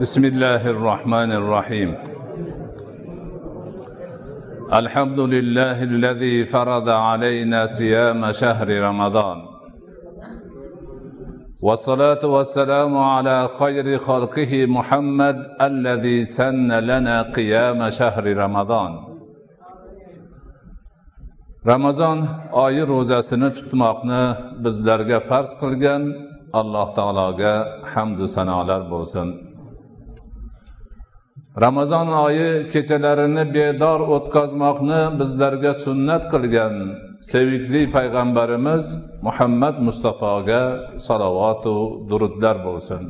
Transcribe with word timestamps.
بسم 0.00 0.24
الله 0.24 0.66
الرحمن 0.74 1.32
الرحيم. 1.32 1.90
الحمد 4.72 5.20
لله 5.34 5.82
الذي 5.82 6.44
فرض 6.44 6.88
علينا 6.88 7.66
صيام 7.66 8.32
شهر 8.32 8.68
رمضان. 8.88 9.38
والصلاة 11.60 12.22
والسلام 12.26 12.98
على 12.98 13.48
خير 13.58 13.98
خلقه 13.98 14.66
محمد 14.66 15.36
الذي 15.60 16.24
سن 16.24 16.70
لنا 16.72 17.22
قيام 17.22 17.90
شهر 17.90 18.24
رمضان. 18.36 18.92
ramazon 21.66 22.18
oyi 22.52 22.82
ro'zasini 22.92 23.48
tutmoqni 23.56 24.24
bizlarga 24.64 25.18
farz 25.28 25.50
qilgan. 25.62 26.02
Alloh 26.60 26.88
taologa 26.98 27.54
hamdu 27.92 28.24
sanolar 28.36 28.82
bo'lsin. 28.92 29.53
ramazon 31.65 32.07
oyi 32.25 32.49
kechalarini 32.73 33.43
bedor 33.55 33.99
o'tkazmoqni 34.15 35.01
bizlarga 35.19 35.73
sunnat 35.85 36.23
qilgan 36.33 36.75
sevikli 37.31 37.81
payg'ambarimiz 37.95 38.85
muhammad 39.25 39.75
mustafoga 39.87 40.61
salovatu 41.07 41.75
durudlar 42.09 42.57
bo'lsin 42.67 43.03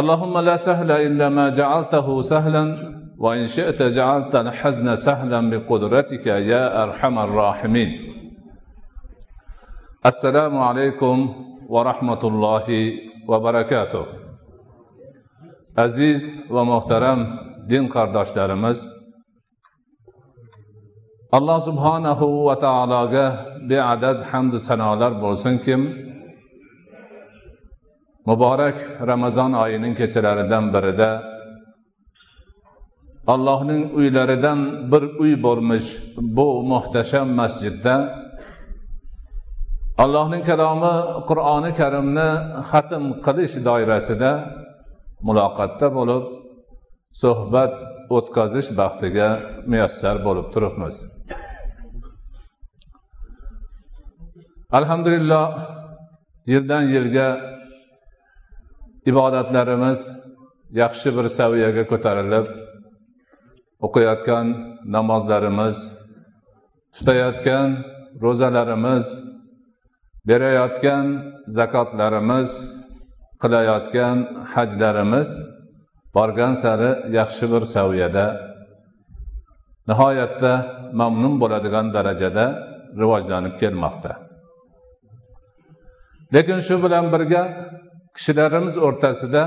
اللهم 0.00 0.34
لا 0.48 0.56
سهل 0.68 0.90
إلا 1.06 1.26
ما 1.38 1.46
جعلته 1.60 2.06
سهلا 2.32 2.64
وإن 3.24 3.46
شئت 3.46 3.82
جعلت 3.82 4.34
الحزن 4.44 4.94
سهلا 5.06 5.40
بقدرتك 5.50 6.26
يا 6.26 6.64
أرحم 6.84 7.18
الراحمين 7.18 7.90
السلام 10.06 10.54
عليكم 10.58 11.16
ورحمة 11.68 12.22
الله 12.30 12.66
وبركاته 13.30 14.04
aziz 15.75 16.21
va 16.49 16.63
muhtaram 16.63 17.19
din 17.69 17.83
qardoshlarimiz 17.95 18.79
alloh 21.37 21.59
subhanahu 21.69 22.45
va 22.47 22.55
taologa 22.65 23.25
beadad 23.69 24.17
hamdu 24.31 24.57
sanolar 24.67 25.11
bo'lsinkim 25.23 25.81
muborak 28.29 28.77
ramazon 29.09 29.51
oyining 29.63 29.93
kechalaridan 29.99 30.65
birida 30.73 31.09
allohning 33.33 33.81
uylaridan 33.99 34.59
bir 34.91 35.03
uy 35.23 35.33
bo'lmish 35.45 35.89
bu 36.37 36.47
muhtasham 36.71 37.27
masjidda 37.39 37.95
allohning 40.03 40.43
kalomi 40.49 40.95
qur'oni 41.29 41.71
karimni 41.79 42.29
xatm 42.69 43.03
qilish 43.25 43.55
doirasida 43.67 44.31
muloqotda 45.27 45.87
bo'lib 45.97 46.23
suhbat 47.21 47.73
o'tkazish 48.15 48.69
baxtiga 48.79 49.29
muyassar 49.71 50.15
bo'lib 50.25 50.47
turibmiz. 50.53 50.95
Alhamdulillah 54.79 55.45
yildan 56.51 56.83
yilga 56.95 57.29
ibodatlarimiz 59.11 59.99
yaxshi 60.81 61.09
bir 61.17 61.25
saviyaga 61.37 61.83
ko'tarilib 61.91 62.47
o'qiyotgan 63.85 64.47
namozlarimiz 64.95 65.77
tutayotgan 66.95 67.69
ro'zalarimiz 68.23 69.05
berayotgan 70.27 71.05
zakotlarimiz 71.57 72.49
qilayotgan 73.43 74.17
hajlarimiz 74.53 75.29
borgan 76.15 76.53
sari 76.63 76.91
yaxshi 77.19 77.45
bir 77.53 77.63
saviyada 77.75 78.25
nihoyatda 79.89 80.53
mamnun 80.99 81.33
bo'ladigan 81.41 81.85
darajada 81.95 82.45
rivojlanib 83.01 83.55
kelmoqda. 83.61 84.11
Lekin 86.33 86.59
shu 86.67 86.75
bilan 86.83 87.05
birga 87.13 87.43
kishilarimiz 88.15 88.75
o'rtasida 88.87 89.43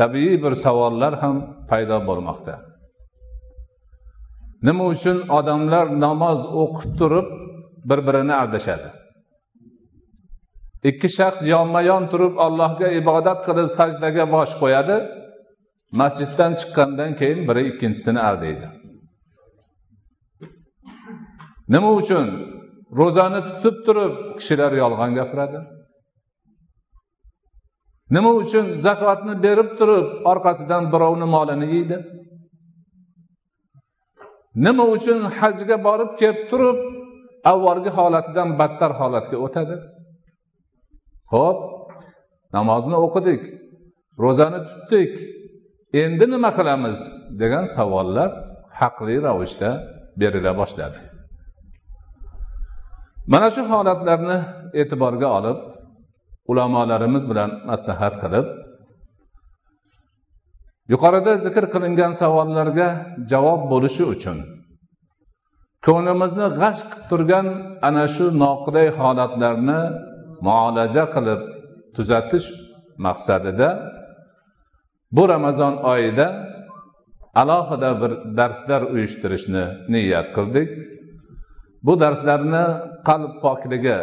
tabiiy 0.00 0.36
bir 0.44 0.54
savollar 0.64 1.12
ham 1.22 1.36
paydo 1.70 1.98
bo'lmoqda. 2.08 2.54
Nima 4.66 4.84
uchun 4.94 5.18
odamlar 5.38 5.86
namoz 6.04 6.40
o'qib 6.62 6.90
turib 6.98 7.28
bir 7.88 8.00
birini 8.06 8.34
aldashadi? 8.42 8.88
Ikki 10.88 11.08
shaxs 11.18 11.42
yonma 11.54 11.80
yon 11.90 12.04
turib 12.12 12.34
allohga 12.46 12.88
ibodat 13.00 13.40
qilib 13.46 13.68
sajdaga 13.78 14.24
bosh 14.34 14.52
qo'yadi. 14.62 14.96
Masjiddan 16.00 16.52
chiqqandan 16.60 17.10
keyin 17.20 17.40
biri 17.48 17.62
ikkinchisini 17.70 18.20
aldaydi. 18.28 18.66
Nima 21.74 21.90
uchun? 22.00 22.26
Ro'zani 22.98 23.40
tutib 23.48 23.76
turib 23.86 24.14
kishilar 24.38 24.72
yolg'on 24.82 25.10
gapiradi. 25.18 25.60
Nima 28.14 28.30
uchun? 28.42 28.66
Zakotni 28.86 29.34
berib 29.46 29.70
turib 29.78 30.06
orqasidan 30.30 30.84
birovni 30.92 31.26
molini 31.34 31.66
yeydi. 31.74 31.96
Nima 34.64 34.84
uchun 34.96 35.18
hajga 35.38 35.76
borib 35.86 36.10
kelib 36.20 36.40
turib 36.50 36.78
avvalgi 37.52 37.90
holatidan 37.98 38.48
battar 38.60 38.92
holatga 39.00 39.36
o'tadi? 39.46 39.76
Ho'p 41.32 41.58
namozni 42.56 42.96
o'qidik 43.06 43.42
ro'zani 44.22 44.60
tutdik. 44.68 45.12
Endi 46.02 46.24
nima 46.34 46.50
qilamiz 46.58 46.98
degan 47.40 47.64
savollar 47.76 48.30
haqli 48.80 49.16
ravishda 49.26 49.70
berila 50.20 50.52
boshladi. 50.60 50.98
Mana 53.32 53.48
shu 53.54 53.62
holatlarni 53.72 54.38
e'tiborga 54.80 55.28
olib 55.38 55.58
ulamolarimiz 56.50 57.24
bilan 57.30 57.50
maslahat 57.70 58.14
qilib 58.22 58.46
yuqorida 60.92 61.32
zikr 61.46 61.64
qilingan 61.74 62.12
savollarga 62.22 62.88
javob 63.32 63.60
bo'lishi 63.72 64.04
uchun 64.14 64.38
ko'nglimizni 65.86 66.46
g'ash 66.60 66.80
qilib 66.90 67.04
turgan 67.10 67.46
ana 67.88 68.04
shu 68.14 68.26
noqulay 68.42 68.88
holatlarni 68.98 69.80
muolaja 70.46 71.04
qilib 71.14 71.40
tuzatish 71.96 72.48
maqsadida 73.06 73.68
bu 75.16 75.22
ramazon 75.28 75.74
oyida 75.92 76.26
alohida 77.34 77.90
bir 78.00 78.36
darslar 78.36 78.82
uyushtirishni 78.82 79.64
niyat 79.92 80.28
qildik. 80.36 80.70
Bu 81.86 81.92
darslarni 82.00 82.64
qalb 83.08 83.32
pokligi 83.44 84.00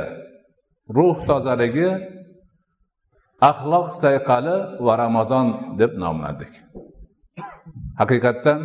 ruh 0.97 1.17
tozaligi 1.29 1.89
axloq 3.49 3.87
sayqali 4.03 4.57
va 4.85 4.93
ramazon 5.03 5.47
deb 5.79 5.91
nomladik. 6.03 6.53
Haqiqatdan 8.01 8.59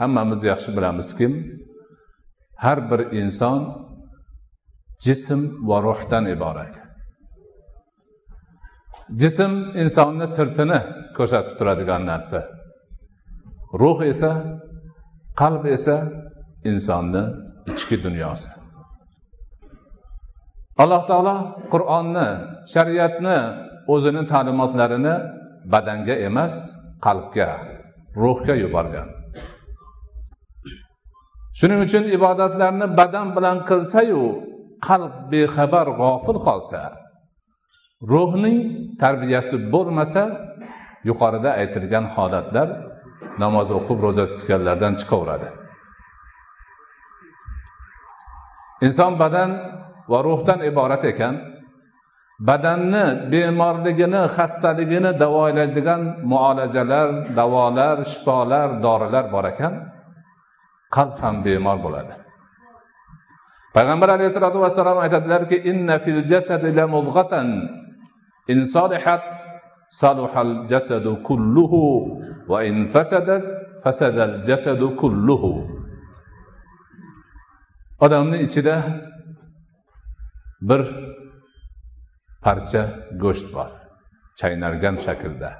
hammamiz 0.00 0.40
yaxshi 0.50 0.70
bilamizki 0.76 1.26
har 2.64 2.78
bir 2.90 3.00
inson 3.20 3.60
jism 5.04 5.40
va 5.68 5.78
ruhdan 5.86 6.24
iborat. 6.36 6.83
Jism 9.22 9.52
insonni 9.82 10.26
sirtini 10.36 10.80
ko'rsatib 11.16 11.54
turadigan 11.58 12.02
narsa. 12.10 12.40
Ruh 13.80 13.98
esa 14.12 14.32
qalb 15.40 15.62
esa 15.76 15.96
insonni 16.70 17.22
ichki 17.72 17.96
dunyosi. 18.06 18.50
Alloh 20.82 21.02
taolo 21.10 21.36
qur'onni 21.72 22.28
shariatni 22.72 23.38
o'zini 23.94 24.22
ta'limotlarini 24.32 25.14
badanga 25.72 26.14
emas 26.28 26.54
qalbga 27.06 27.50
ruhga 28.22 28.54
yuborgan. 28.62 29.08
Shuning 31.58 31.80
uchun 31.86 32.04
ibodatlarni 32.16 32.86
badan 33.00 33.26
bilan 33.36 33.56
qilsayu 33.68 34.22
qalb 34.86 35.12
bexabar 35.30 35.86
g'ofil 36.00 36.38
qolsa 36.48 36.82
ruhning 38.12 38.58
tarbiyasi 39.02 39.56
bo'lmasa 39.72 40.22
yuqorida 41.08 41.50
aytilgan 41.60 42.04
holatlar 42.14 42.68
namoz 43.42 43.68
o'qib 43.78 43.98
ro'za 44.06 44.24
tutganlardan 44.32 44.92
chiqaveradi. 45.00 45.48
Inson 48.86 49.12
badan 49.22 49.50
va 50.12 50.18
ruhdan 50.28 50.60
iborat 50.70 51.04
ekan 51.12 51.34
badanni 52.48 53.06
bemorligini 53.32 54.22
xastaligini 54.36 55.10
davolaydigan 55.22 56.02
muolajalar 56.32 57.08
davolar 57.38 57.96
shifolar 58.10 58.68
dorilar 58.84 59.24
bor 59.34 59.44
ekan 59.52 59.72
qalb 60.96 61.16
ham 61.22 61.36
bemor 61.46 61.78
bo'ladi. 61.84 62.12
Payg'ambar 63.76 64.08
alayhissalotu 64.16 64.58
vassalom 64.64 64.98
aytadilarki 65.04 65.56
inna 65.70 65.96
fil 66.04 66.20
jasadi 66.32 66.68
la 66.78 66.84
mudghatan 66.94 67.48
in 68.52 68.64
salihat 68.74 69.22
saluhal 70.00 70.66
jasadu 70.72 71.22
kulluhu 71.26 71.82
va 72.50 72.64
in 72.68 72.88
fasadat 72.94 73.42
fasadal 73.84 74.42
jasadu 74.48 74.96
kulluhu 75.00 75.52
odamni 78.04 78.38
ichida 78.46 78.76
bir 80.68 80.82
parcha 82.44 82.82
go'sht 83.22 83.48
bor 83.54 83.70
chaynalgan 84.40 84.96
shaklda. 85.06 85.50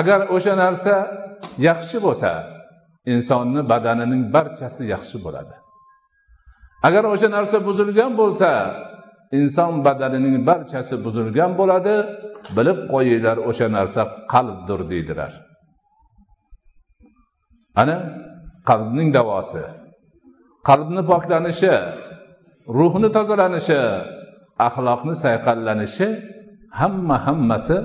Agar 0.00 0.20
o'sha 0.36 0.54
narsa 0.62 0.94
yaxshi 1.68 1.96
bo'lsa 2.06 2.30
insonni 3.12 3.62
badanining 3.72 4.22
barchasi 4.34 4.82
yaxshi 4.94 5.16
bo'ladi. 5.24 5.54
Agar 6.86 7.04
o'sha 7.14 7.28
narsa 7.36 7.56
buzilgan 7.68 8.12
bo'lsa 8.20 8.50
inson 9.38 9.72
badanining 9.86 10.36
barchasi 10.48 10.94
buzilgan 11.04 11.52
bo'ladi 11.60 11.94
bilib 12.56 12.78
qo'yinglar 12.92 13.36
o'sha 13.50 13.66
narsa 13.76 14.02
qalbdir 14.32 14.80
deydilar. 14.90 15.32
Ana 17.80 17.96
qalbning 18.68 19.08
davosi. 19.18 19.64
Qalbni 20.68 21.02
poklanishi 21.10 21.74
ruhni 22.78 23.08
tozalanishi 23.16 23.80
axloqni 24.66 25.14
sayqallanishi 25.24 26.08
hamma 26.80 27.16
hammasi 27.26 27.78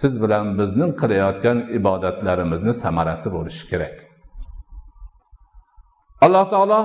siz 0.00 0.12
bilan 0.22 0.46
bizning 0.58 0.92
qilayotgan 1.00 1.58
ibodatlarimizni 1.78 2.74
samarasi 2.84 3.28
bo'lishi 3.36 3.64
kerak. 3.70 3.96
Alloh 6.24 6.46
taolo 6.52 6.80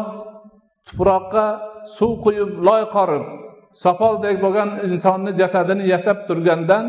tuproqqa 0.87 1.45
suv 1.97 2.11
quyib 2.23 2.51
loy 2.67 2.83
qorib 2.95 3.25
sopoldek 3.73 4.41
bo'lgan 4.43 4.69
insonni 4.87 5.31
jasadini 5.41 5.87
yasab 5.93 6.17
turgandan 6.27 6.85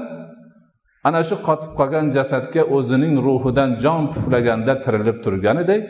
ana 1.08 1.20
shu 1.28 1.36
qotib 1.48 1.72
qolgan 1.78 2.06
jasadga 2.16 2.62
o'zining 2.76 3.14
ruhidan 3.26 3.70
jon 3.84 4.02
puflaganda 4.14 4.74
tirilib 4.84 5.18
turganidek 5.24 5.82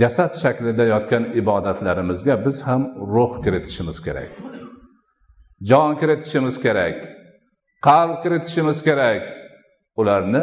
jasad 0.00 0.32
shaklida 0.42 0.84
yotgan 0.94 1.24
ibodatlarimizga 1.40 2.34
biz 2.46 2.56
ham 2.68 2.82
ruh 3.14 3.32
kiritishimiz 3.44 3.98
kerak. 4.06 4.30
Jon 5.70 5.90
kiritishimiz 6.00 6.56
kerak 6.64 6.96
qalb 7.86 8.14
kiritishimiz 8.22 8.78
kerak 8.88 9.22
ularni 10.00 10.42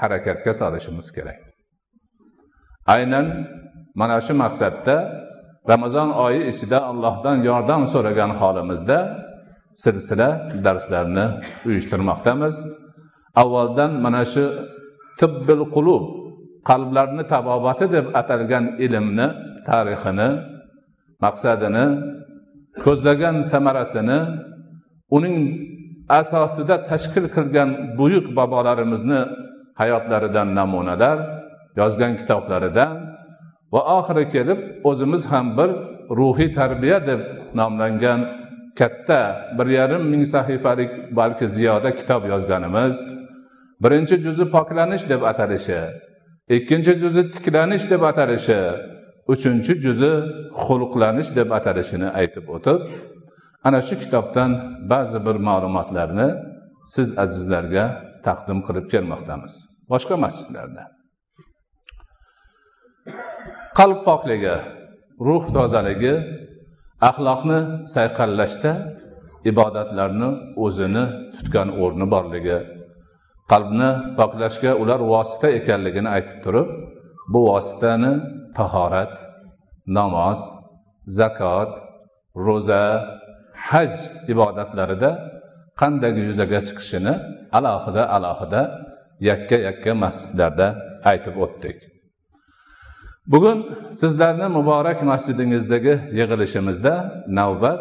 harakatga 0.00 0.52
solishimiz 0.60 1.08
kerak. 1.16 1.40
Aynan 2.94 3.26
mana 3.94 4.20
shu 4.26 4.34
maqsadda 4.42 4.96
ramazon 5.68 6.10
oyi 6.24 6.40
ichida 6.52 6.78
allohdan 6.90 7.36
yordam 7.48 7.82
so'ragan 7.92 8.30
holimizda 8.40 8.98
silsila 9.82 10.28
darslarni 10.64 11.26
uyushtirmoqdamiz. 11.68 12.56
Avvaldan 13.42 13.92
mana 14.04 14.22
shu 14.32 14.44
tibbil 15.20 15.62
qulub 15.74 16.04
qalblarni 16.68 17.24
tabobati 17.32 17.86
deb 17.96 18.06
atalgan 18.20 18.64
ilmni 18.84 19.26
tarixini 19.68 20.28
maqsadini 21.24 21.84
ko'zlagan 22.84 23.36
samarasini 23.52 24.18
uning 25.16 25.36
asosida 26.20 26.76
tashkil 26.90 27.26
qilgan 27.36 27.70
buyuk 27.98 28.26
bobolarimizni 28.38 29.20
hayotlaridan 29.80 30.48
namunalar 30.58 31.18
yozgan 31.80 32.12
kitoblaridan 32.20 32.92
va 33.72 33.80
oxiri 33.98 34.24
kelib 34.34 34.60
o'zimiz 34.90 35.22
ham 35.32 35.46
bir 35.58 35.70
ruhiy 36.18 36.50
tarbiya 36.58 36.98
deb 37.10 37.20
nomlangan 37.58 38.20
katta 38.80 39.20
bir 39.58 39.66
yarim 39.78 40.02
ming 40.12 40.24
sahifalik 40.34 40.90
balki 41.18 41.46
ziyoda 41.56 41.90
kitob 41.98 42.22
yozganimiz 42.32 42.96
birinchi 43.82 44.16
juzi 44.24 44.44
poklanish 44.56 45.04
deb 45.12 45.22
atalishi 45.30 45.80
ikkinchi 46.56 46.92
juzi 47.02 47.22
tiklanish 47.34 47.84
deb 47.92 48.02
atalishi 48.10 48.60
uchinchi 49.32 49.72
juzi 49.84 50.12
xulqlanish 50.64 51.30
deb 51.38 51.48
atalishini 51.58 52.08
aytib 52.20 52.46
o'tib 52.56 52.78
ana 53.66 53.80
shu 53.86 53.94
kitobdan 54.02 54.50
ba'zi 54.92 55.18
bir 55.26 55.36
ma'lumotlarni 55.48 56.28
siz 56.94 57.08
azizlarga 57.24 57.84
taqdim 58.26 58.58
qilib 58.66 58.86
kelmoqdamiz. 58.92 59.52
Boshqa 59.92 60.16
masjidlarda. 60.24 60.82
Qalb 63.78 63.98
pokligi 64.08 64.56
ruh 65.26 65.44
tozaligi 65.54 66.14
axloqni 67.08 67.58
sayqallashda 67.94 68.72
ibodatlarni 69.50 70.30
o'zini 70.64 71.04
tutgan 71.36 71.68
o'rni 71.82 72.06
borligi 72.14 72.58
qalbni 73.52 73.90
poklashga 74.18 74.72
ular 74.82 75.00
vosita 75.12 75.48
ekanligini 75.58 76.08
aytib 76.16 76.38
turib 76.44 76.68
bu 77.32 77.40
vositani 77.50 78.12
tahorat 78.58 79.12
namoz 79.96 80.40
zakot 81.18 81.70
ro'za 82.46 82.82
haj 83.68 83.92
ibodatlarida 84.32 85.10
qanday 85.80 86.12
yuzaga 86.28 86.60
chiqishini 86.66 87.14
alohida 87.58 88.02
alohida 88.16 88.62
yakka 89.28 89.56
yakka 89.66 89.92
masjidlarda 90.04 90.66
aytib 91.10 91.36
o'tdik. 91.44 91.78
Bugun 93.26 93.58
sizlarni 94.00 94.48
muborak 94.56 95.02
masjidingizdagi 95.02 95.94
yig'ilishimizda 96.18 96.94
navbat 97.38 97.80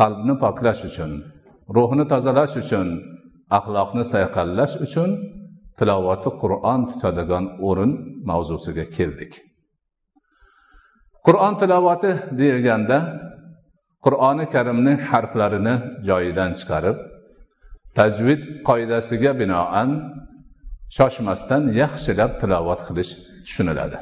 qalbni 0.00 0.34
poklash 0.44 0.82
uchun 0.90 1.10
ruhni 1.76 2.04
tozalash 2.12 2.54
uchun 2.62 2.88
axloqni 3.58 4.04
sayqallash 4.14 4.74
uchun 4.86 5.10
tilovati 5.78 6.30
qur'on 6.42 6.80
tutadigan 6.90 7.44
o'rin 7.68 7.92
mavzusiga 8.28 8.84
keldik. 8.96 9.32
Qur'on 11.26 11.54
tilovati 11.60 12.10
deyilganda 12.38 12.98
qur'oni 14.04 14.44
karimning 14.54 14.98
harflarini 15.10 15.74
joyidan 16.08 16.50
chiqarib 16.58 16.96
tajvid 17.98 18.40
qoidasiga 18.68 19.32
binoan 19.40 19.90
shoshmasdan 20.96 21.62
yaxshilab 21.82 22.32
tilovat 22.40 22.80
qilish 22.88 23.12
tushuniladi. 23.46 23.98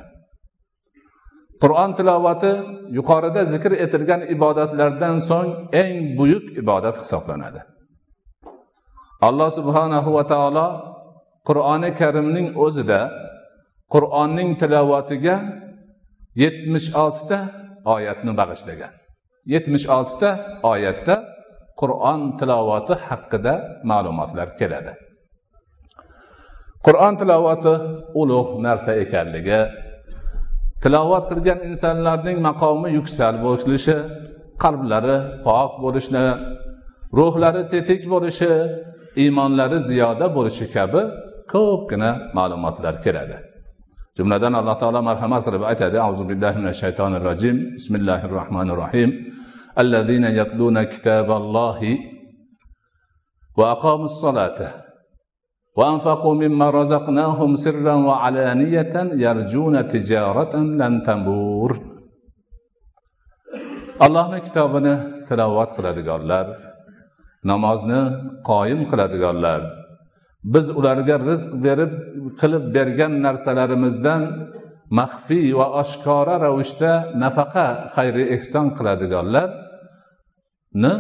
Qur'on 1.63 1.91
tilovati 1.99 2.53
yuqorida 2.97 3.43
zikr 3.53 3.73
etilgan 3.85 4.21
ibodatlardan 4.35 5.17
so'ng 5.29 5.51
eng 5.83 5.95
buyuk 6.19 6.45
ibodat 6.63 6.97
hisoblanadi. 7.03 7.61
Alloh 9.29 9.51
subhanahu 9.59 10.11
va 10.17 10.25
taolo 10.33 10.67
qur'oni 11.49 11.91
karimning 12.01 12.49
o'zida 12.65 13.01
qur'onning 13.95 14.51
tilovatiga 14.63 15.37
yetmish 16.43 16.89
oltita 17.03 17.39
oyatni 17.95 18.33
bag'ishlagan? 18.41 18.93
Yetmish 19.55 19.87
oltita 19.97 20.31
oyatda 20.73 21.15
qur'on 21.81 22.21
tilovati 22.41 22.95
haqida 23.09 23.55
ma'lumotlar 23.91 24.49
keladi. 24.61 24.93
Qur'on 26.87 27.15
tilovati 27.21 27.73
ulug' 28.21 28.53
narsa 28.67 28.93
ekanligi 29.05 29.59
tilovat 30.83 31.25
qilgan 31.31 31.59
insonlarning 31.69 32.39
maqomi 32.49 32.89
yuksal 32.99 33.35
bo'lishi 33.47 33.97
qalblari 34.63 35.17
pok 35.47 35.71
bo'lishi 35.85 36.25
ruhlari 37.19 37.63
tetik 37.73 38.03
bo'lishi 38.13 38.53
iymonlari 39.23 39.79
ziyoda 39.89 40.27
bo'lishi 40.37 40.67
kabi 40.77 41.03
ko'pgina 41.53 42.11
ma'lumotlar 42.37 42.95
keladi. 43.05 43.37
Jumladan 44.17 44.53
alloh 44.61 44.77
taolo 44.83 45.01
marhamat 45.11 45.43
qilib 45.47 45.63
aytadi 45.71 45.97
azu 46.09 46.23
billahi 46.31 46.57
minash 46.61 46.79
shaytonir 46.85 47.23
rojim 47.29 47.57
bismillahi 47.77 48.27
rohmanir 48.39 48.77
rohim 48.83 49.11
allazina 49.83 50.29
yatluna 50.41 50.83
kitaballohi 50.93 51.93
va 53.59 53.67
aqomus 53.75 54.15
solata 54.23 54.69
وأنفقوا 55.78 56.36
مما 56.44 56.68
رزقناهم 56.70 57.56
سرا 57.56 57.96
وعلانية 58.10 58.96
يرجون 59.26 59.76
تجارة 59.94 60.54
لن 60.80 60.94
تبور 61.08 61.72
allohni 64.06 64.40
kitobini 64.48 64.96
tilovat 65.28 65.70
qiladiganlar 65.78 66.46
namozni 67.50 68.02
qoyim 68.50 68.82
qiladiganlar 68.92 69.62
biz 70.54 70.66
ularga 70.80 71.16
rizq 71.30 71.52
berib 71.66 71.92
qilib 72.40 72.64
bergan 72.76 73.14
narsalarimizdan 73.26 74.22
maxfiy 75.00 75.48
va 75.60 75.68
oshkora 75.82 76.36
ravishda 76.46 76.92
nafaqa 77.24 77.68
xayri 77.96 78.24
ehson 78.36 78.66
qiladiganlarni 78.78 80.94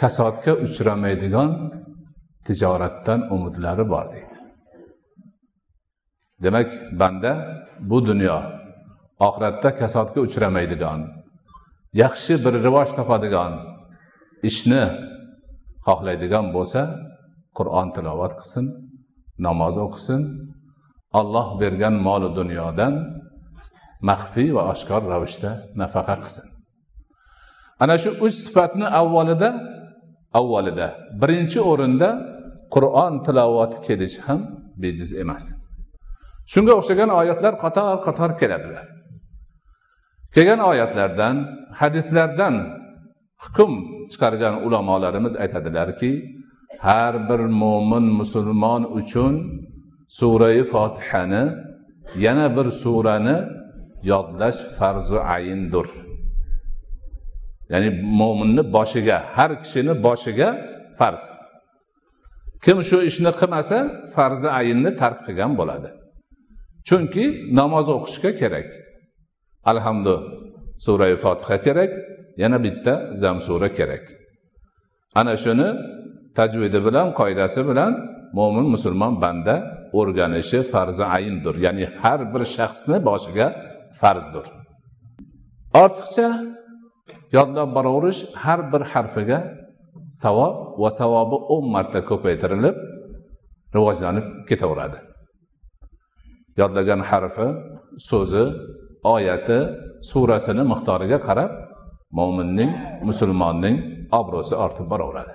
kasodga 0.00 0.52
uchramaydigan 0.66 1.48
tijoratdan 2.45 3.19
umidlari 3.35 3.85
bor 3.93 4.05
deydi. 4.13 4.35
Demak 6.43 6.69
banda 6.99 7.31
bu 7.89 7.97
dunyo 8.09 8.37
oxiratda 9.27 9.69
kasodga 9.79 10.19
uchramaydigan 10.27 10.99
yaxshi 12.03 12.33
bir 12.43 12.53
rivoj 12.65 12.89
topadigan 12.97 13.53
ishni 14.49 14.83
xohlaydigan 15.85 16.45
bo'lsa 16.55 16.81
qur'on 17.57 17.87
tilovat 17.95 18.33
qilsin 18.39 18.65
namoz 19.45 19.75
o'qisin 19.85 20.21
olloh 21.19 21.47
bergan 21.61 21.95
molu 22.07 22.29
dunyodan 22.39 22.93
maxfiy 24.09 24.49
va 24.55 24.63
oshkor 24.73 25.01
ravishda 25.11 25.51
nafaqa 25.81 26.15
qilsin. 26.23 26.47
Ana 27.83 27.95
shu 28.03 28.09
uch 28.25 28.37
sifatni 28.45 28.87
avvalida 28.99 29.49
avvalida 30.39 30.87
birinchi 31.21 31.59
o'rinda 31.71 32.09
qur'on 32.73 33.13
tilovati 33.25 33.77
kelishi 33.87 34.19
ham 34.27 34.41
bejiz 34.83 35.11
emas. 35.23 35.45
Shunga 36.51 36.73
o'xshagan 36.79 37.09
oyatlar 37.19 37.53
qator 37.63 37.95
qator 38.05 38.29
keladilar. 38.39 38.85
Kelgan 40.35 40.61
oyatlardan 40.71 41.35
hadislardan 41.79 42.55
hukm 43.43 43.71
chiqargan 44.11 44.55
ulamolarimiz 44.65 45.33
aytadilarki 45.43 46.11
har 46.87 47.13
bir 47.29 47.41
mo'min 47.61 48.05
musulmon 48.19 48.81
uchun 48.99 49.33
surai 50.17 50.59
fotihani 50.71 51.43
yana 52.25 52.47
bir 52.55 52.67
surani 52.81 53.37
yodlash 54.11 54.59
farzu 54.77 55.17
ayindir. 55.35 55.87
Ya'ni 57.71 57.89
mo'minni 58.19 58.63
boshiga 58.75 59.17
har 59.35 59.51
kishini 59.63 59.93
boshiga 60.05 60.49
farz. 60.99 61.23
Kim 62.65 62.77
shu 62.89 62.97
ishni 63.09 63.31
qilmasa 63.39 63.77
farzi 64.15 64.49
ayinni 64.59 64.91
tark 65.01 65.19
qilgan 65.27 65.51
bo'ladi. 65.59 65.89
Chunki 66.87 67.25
namoz 67.59 67.87
o'qishga 67.95 68.31
kerak. 68.41 68.67
Alhamdu 69.71 70.13
surai 70.85 71.15
fotiha 71.23 71.57
kerak 71.65 71.91
yana 72.41 72.57
bitta 72.65 72.93
zamsura 73.21 73.69
kerak. 73.77 74.03
Ana 75.19 75.33
shuni 75.43 75.69
tajvidi 76.37 76.79
bilan 76.87 77.07
qoidasi 77.19 77.61
bilan 77.69 77.91
mo'min 78.37 78.67
musulmon 78.75 79.13
banda 79.23 79.55
o'rganishi 79.99 80.59
farzi 80.71 81.05
ayindir. 81.15 81.55
Ya'ni 81.65 81.85
har 82.01 82.19
bir 82.33 82.43
shaxsni 82.55 82.97
boshiga 83.09 83.47
farzdir. 84.01 84.45
Ortiqcha 85.83 86.27
yodlab 87.35 87.69
boraverish 87.77 88.21
har 88.43 88.59
bir 88.71 88.81
harfiga 88.91 89.39
savob 90.23 90.55
va 90.81 90.89
savobi 90.99 91.37
o'n 91.55 91.65
marta 91.75 91.99
ko'paytirilib 92.09 92.75
rivojlanib 93.75 94.25
ketaveradi. 94.49 94.97
Yodlagan 96.59 97.01
harfi 97.09 97.47
so'zi 98.09 98.43
oyati 99.15 99.59
surasini 100.09 100.63
miqdoriga 100.71 101.19
qarab 101.27 101.51
mo'minning 102.17 102.71
musulmonning 103.09 103.75
obro'si 104.19 104.55
ortib 104.65 104.87
boraveradi. 104.91 105.33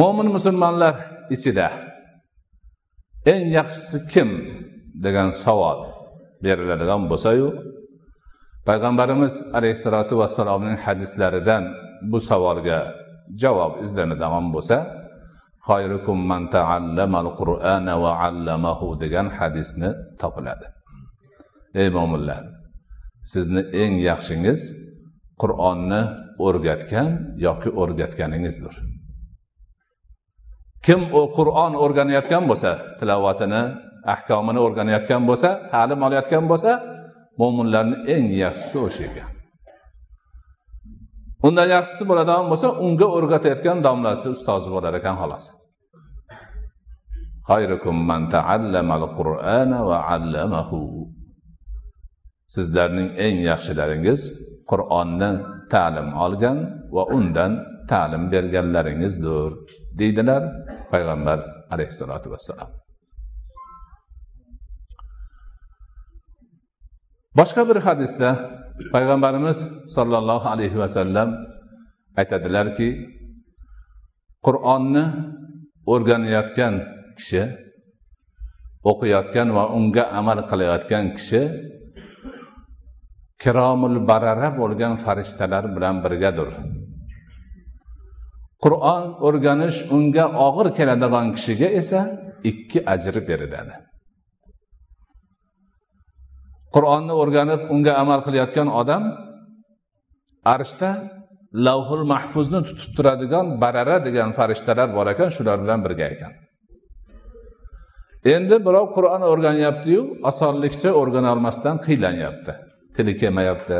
Mo'min 0.00 0.28
musulmonlar 0.36 0.94
ichida 1.34 1.68
eng 3.32 3.42
yaxshisi 3.58 3.98
kim 4.12 4.28
degan 5.04 5.28
savol 5.44 5.78
beriladigan 6.44 7.02
bo'lsayu 7.10 7.48
payg'ambarimiz 8.68 9.34
alayhissalotu 9.58 10.14
vassalomning 10.20 10.76
hadislaridan 10.84 11.64
bu 12.10 12.18
savolga 12.30 12.78
javob 13.42 13.72
izlanadigan 13.84 14.46
bo'lsa 14.54 14.76
xayrukum 15.68 16.18
man 16.30 16.42
ta'allamal 16.54 17.28
qur'ana 17.40 17.94
va 18.04 18.12
allamahu 18.28 18.86
degan 19.02 19.26
hadisni 19.38 19.90
topiladi. 20.20 20.66
Ey 21.80 21.88
mo'minlar 21.96 22.42
sizni 23.32 23.62
eng 23.82 23.94
yaxshingiz 24.10 24.60
qur'onni 25.42 26.02
o'rgatgan 26.46 27.08
yoki 27.46 27.70
o'rgatganingizdir. 27.82 28.74
Kim 30.86 31.00
u 31.18 31.22
qur'on 31.36 31.72
o'rganayotgan 31.84 32.44
bo'lsa 32.50 32.70
tilovatini 33.00 33.62
ahkomini 34.14 34.60
o'rganayotgan 34.66 35.22
bo'lsa 35.28 35.48
ta'lim 35.72 36.00
olayotgan 36.06 36.44
bo'lsa 36.50 36.72
mo'minlarni 37.40 37.96
eng 38.14 38.26
yaxshisi 38.44 38.78
o'sha 38.86 39.02
ekan 39.10 39.30
undan 41.46 41.68
yaxshisi 41.76 42.04
bo'ladigan 42.10 42.44
bo'lsa 42.52 42.68
unga 42.86 43.06
o'rgatayotgan 43.16 43.78
domlasi 43.86 44.26
ustozi 44.36 44.68
bo'lar 44.74 44.92
ekan 45.00 45.16
xolos. 45.22 45.46
Sizlarning 52.54 53.08
eng 53.26 53.36
yaxshilaringiz 53.50 54.20
qur'onni 54.70 55.30
ta'lim 55.72 56.08
olgan 56.24 56.58
va 56.94 57.02
undan 57.16 57.52
ta'lim 57.92 58.22
berganlaringizdir 58.32 59.50
deydilar 60.00 60.42
payg'ambar 60.92 61.38
alayhissalotu 61.74 62.28
vassalom 62.34 62.79
boshqa 67.40 67.62
bir 67.70 67.78
hadisda 67.86 68.28
payg'ambarimiz 68.94 69.58
sollallohu 69.96 70.46
alayhi 70.54 70.78
vasallam 70.82 71.28
aytadilarki 72.20 72.88
qur'onni 74.46 75.04
o'rganayotgan 75.92 76.74
kishi 77.18 77.42
o'qiyotgan 78.90 79.48
va 79.56 79.64
unga 79.78 80.04
amal 80.20 80.38
qilayotgan 80.50 81.04
kishi 81.16 81.42
kiromul 83.42 83.96
barara 84.10 84.48
bo'lgan 84.60 84.94
farishtalar 85.04 85.64
bilan 85.76 85.96
birgadir. 86.04 86.48
Qur'on 88.64 89.04
o'rganish 89.26 89.78
unga 89.96 90.24
og'ir 90.46 90.66
keladigan 90.78 91.26
kishiga 91.36 91.68
esa 91.80 92.00
ikki 92.50 92.78
ajr 92.94 93.14
beriladi. 93.28 93.74
Qur'onni 96.74 97.14
o'rganib 97.22 97.60
unga 97.74 97.92
amal 98.02 98.20
qilayotgan 98.26 98.68
odam 98.80 99.02
arshda 100.54 100.90
lavhul 101.66 102.04
mahfuzni 102.12 102.60
tutib 102.68 102.90
turadigan 102.96 103.46
barara 103.62 103.96
degan 104.06 104.30
farishtalar 104.38 104.88
bor 104.96 105.06
ekan 105.14 105.28
shular 105.36 105.56
bilan 105.62 105.80
birga 105.86 106.06
ekan. 106.14 106.32
Endi 108.34 108.56
birov 108.66 108.86
qur'on 108.96 109.22
o'rganyaptiyu 109.32 110.02
osonlikcha 110.30 110.90
o'rgana 111.00 111.28
olmasdan 111.34 111.76
qiylanyapti 111.86 112.52
tili 112.96 113.12
kelmayapti 113.20 113.78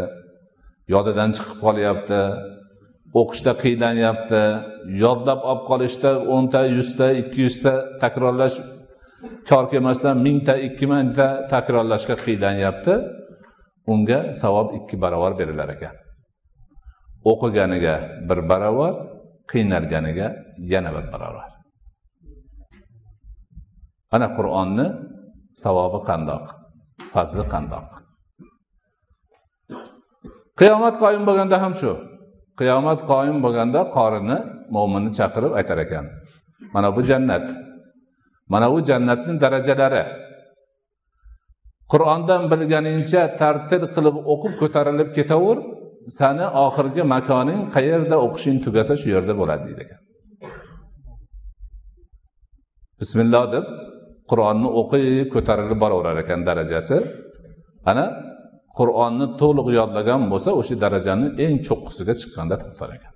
yodidan 0.94 1.30
chiqib 1.37 1.59
qolyapti 1.64 2.20
o'qishda 3.20 3.52
qiynlanyapti 3.62 4.42
yodlab 5.04 5.40
olib 5.50 5.62
qolishda 5.70 6.11
o'nta 6.35 6.61
yuzta 6.76 7.06
ikki 7.20 7.40
yuzta 7.47 7.73
takrorlash 8.02 8.56
kor 9.49 9.65
kelmasdan 9.73 10.17
mingta 10.27 10.55
ikki 10.67 10.87
mingta 10.93 11.27
takrorlashga 11.53 12.17
qiylanyapti 12.25 12.95
unga 13.93 14.19
savob 14.43 14.69
ikki 14.79 14.97
barobar 15.03 15.33
berilar 15.41 15.69
ekan. 15.77 15.95
O'qiganiga 17.31 17.95
bir 18.29 18.39
barobar 18.50 18.95
qiynalganiga 19.53 20.29
yana 20.73 20.91
bir 20.97 21.07
barobar 21.12 21.61
ana 24.15 24.29
qur'onni 24.37 24.87
savobi 25.62 26.00
qandoq? 26.09 26.45
Fazli 27.12 27.45
qandoq? 27.53 27.87
Qiyomat 30.61 30.95
qoyim 31.03 31.23
bo'lganda 31.29 31.57
ham 31.62 31.73
shu. 31.81 31.93
Qiyomat 32.61 33.00
qoyim 33.11 33.39
bo'lganda 33.45 33.81
qorini 33.97 34.39
mo'minni 34.75 35.11
chaqirib 35.19 35.53
aytar 35.59 35.79
ekan. 35.87 36.05
Mana 36.75 36.89
bu 36.97 37.00
jannat. 37.11 37.47
Mana 38.52 38.66
bu 38.73 38.78
jannatni 38.88 39.35
darajalari. 39.45 40.04
Qur'ondan 41.92 42.42
bilganingcha 42.52 43.23
tartil 43.40 43.85
qilib 43.95 44.16
o'qib 44.33 44.52
ko'tarilib 44.62 45.09
ketaver 45.19 45.59
sani 46.19 46.47
oxirgi 46.64 47.02
makoning 47.14 47.61
qayerda 47.75 48.16
o'qishing 48.26 48.59
tugasa 48.64 48.95
shu 49.00 49.09
yerda 49.14 49.35
bo'ladi 49.40 49.62
deydi 49.69 49.83
ekan. 49.87 50.00
Bismillah 53.00 53.45
deb 53.54 53.64
qur'onni 54.30 54.69
o'qib 54.80 55.28
ko'tarilib 55.35 55.78
boraverar 55.85 56.16
ekan 56.25 56.40
darajasi. 56.49 56.97
Ana 57.90 58.07
qur'onni 58.78 59.26
to'liq 59.40 59.69
yodlagan 59.78 60.21
bo'lsa 60.33 60.50
o'sha 60.61 60.75
darajani 60.85 61.26
eng 61.45 61.54
cho'qqisiga 61.66 62.14
chiqqanda 62.21 62.57
to'xtar 62.62 62.90
ekan. 62.99 63.12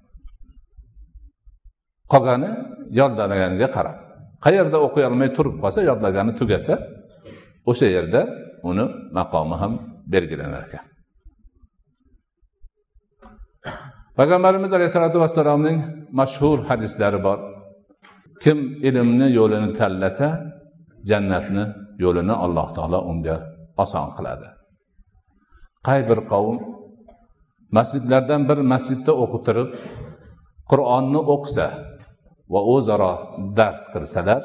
Qolgani 2.12 2.50
yodlanganiga 3.00 3.68
qarab. 3.76 3.96
Qayerda 4.44 4.78
o'qiy 4.86 5.04
olmay 5.08 5.30
turib 5.36 5.56
qolsa 5.62 5.80
yodlagani 5.90 6.32
tugasa 6.40 6.74
o'sha 7.70 7.86
yerda 7.96 8.20
uni 8.70 8.84
maqomi 9.18 9.56
ham 9.62 9.72
belgilanar 10.12 10.62
ekan. 10.68 10.84
Payg'ambarimiz 14.18 14.70
alayhissalotu 14.76 15.18
vassalomning 15.24 15.78
mashhur 16.20 16.58
hadislari 16.68 17.20
bor. 17.26 17.38
Kim 18.42 18.58
ilmni 18.88 19.26
yo'lini 19.38 19.70
tanlasa 19.78 20.28
jannatni 21.10 21.64
yo'lini 22.04 22.34
alloh 22.44 22.68
taolo 22.76 22.98
unga 23.10 23.36
oson 23.84 24.08
qiladi. 24.16 24.46
Qay 25.86 26.00
bir 26.08 26.18
qavm 26.32 26.56
masjidlardan 27.76 28.42
bir 28.48 28.58
masjidda 28.72 29.12
o'qitirib 29.24 29.68
qur'onni 30.70 31.20
o'qisa 31.34 31.66
va 32.52 32.60
o'zaro 32.74 33.12
dars 33.58 33.82
qilsalar 33.94 34.42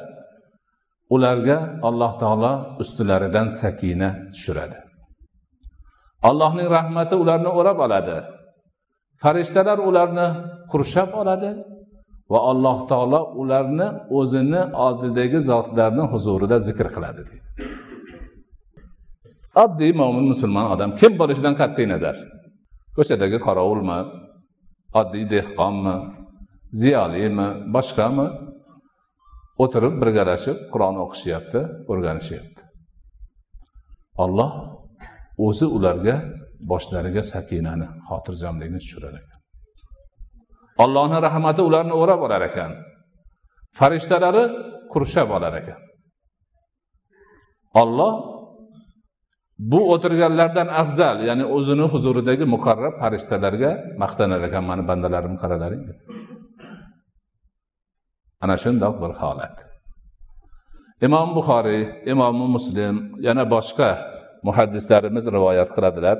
ularga 1.15 1.57
alloh 1.87 2.11
taolo 2.21 2.53
ustilaridan 2.81 3.47
sakina 3.61 4.09
tushiradi. 4.33 4.77
Allohning 6.29 6.67
rahmati 6.77 7.15
ularni 7.23 7.49
o'rab 7.59 7.79
oladi. 7.85 8.17
Farishtalar 9.23 9.77
ularni 9.89 10.27
qurshab 10.71 11.09
oladi 11.21 11.51
va 12.31 12.39
alloh 12.51 12.77
taolo 12.91 13.21
ularni 13.41 13.87
o'zini 14.19 14.61
oldidagi 14.85 15.39
zotlarni 15.49 16.03
huzurida 16.11 16.57
zikr 16.67 16.87
qiladi 16.95 17.21
oddiy 19.63 19.91
mo'min 20.01 20.25
musulmon 20.31 20.65
odam 20.73 20.91
kim 20.99 21.13
bo'lishidan 21.21 21.55
qat'iy 21.61 21.87
nazar? 21.93 22.15
Ko'chadagi 22.95 23.37
qorovulmi? 23.47 23.99
Oddiy 25.01 25.25
dehqonmi? 25.33 25.95
Ziyolimi 26.81 27.47
boshqami? 27.75 28.27
O'tirib 29.63 29.95
birgalashib 30.01 30.57
qur'on 30.73 30.95
o'qishyapti 31.03 31.61
o'rganishyapti. 31.91 32.61
Olloh 34.23 34.51
o'zi 35.47 35.65
ularga 35.77 36.15
boshlariga 36.71 37.23
sakinani 37.33 37.87
xotirjamlikni 38.09 38.79
tushirar 38.83 39.13
ekan. 39.21 39.39
Ollohni 40.83 41.17
rahmati 41.27 41.61
ularni 41.69 41.93
o'rab 42.01 42.21
olar 42.27 42.41
ekan. 42.49 42.71
Farishtalari 43.79 44.43
qurshab 44.93 45.29
olar 45.37 45.53
ekan. 45.61 45.79
Olloh 47.81 48.13
bu 49.71 49.79
o'tirganlardan 49.93 50.67
afzal 50.81 51.17
ya'ni 51.29 51.45
o'zini 51.55 51.85
huzuridagi 51.93 52.45
muqarrab 52.55 52.93
farishtalarga 53.01 53.71
maqtanar 54.03 54.41
ekan 54.47 54.63
mani 54.69 54.83
bandalarim 54.89 55.35
qaralaring 55.41 55.83
deb 55.89 55.97
ana 58.43 58.55
shundoq 58.63 58.95
bir 59.03 59.11
holat. 59.21 59.55
Imom 61.07 61.29
buxoriy 61.37 61.81
imomi 62.11 62.47
muslim 62.55 62.95
yana 63.27 63.43
boshqa 63.53 63.89
muhaddislarimiz 64.47 65.25
rivoyat 65.35 65.69
qiladilar. 65.75 66.17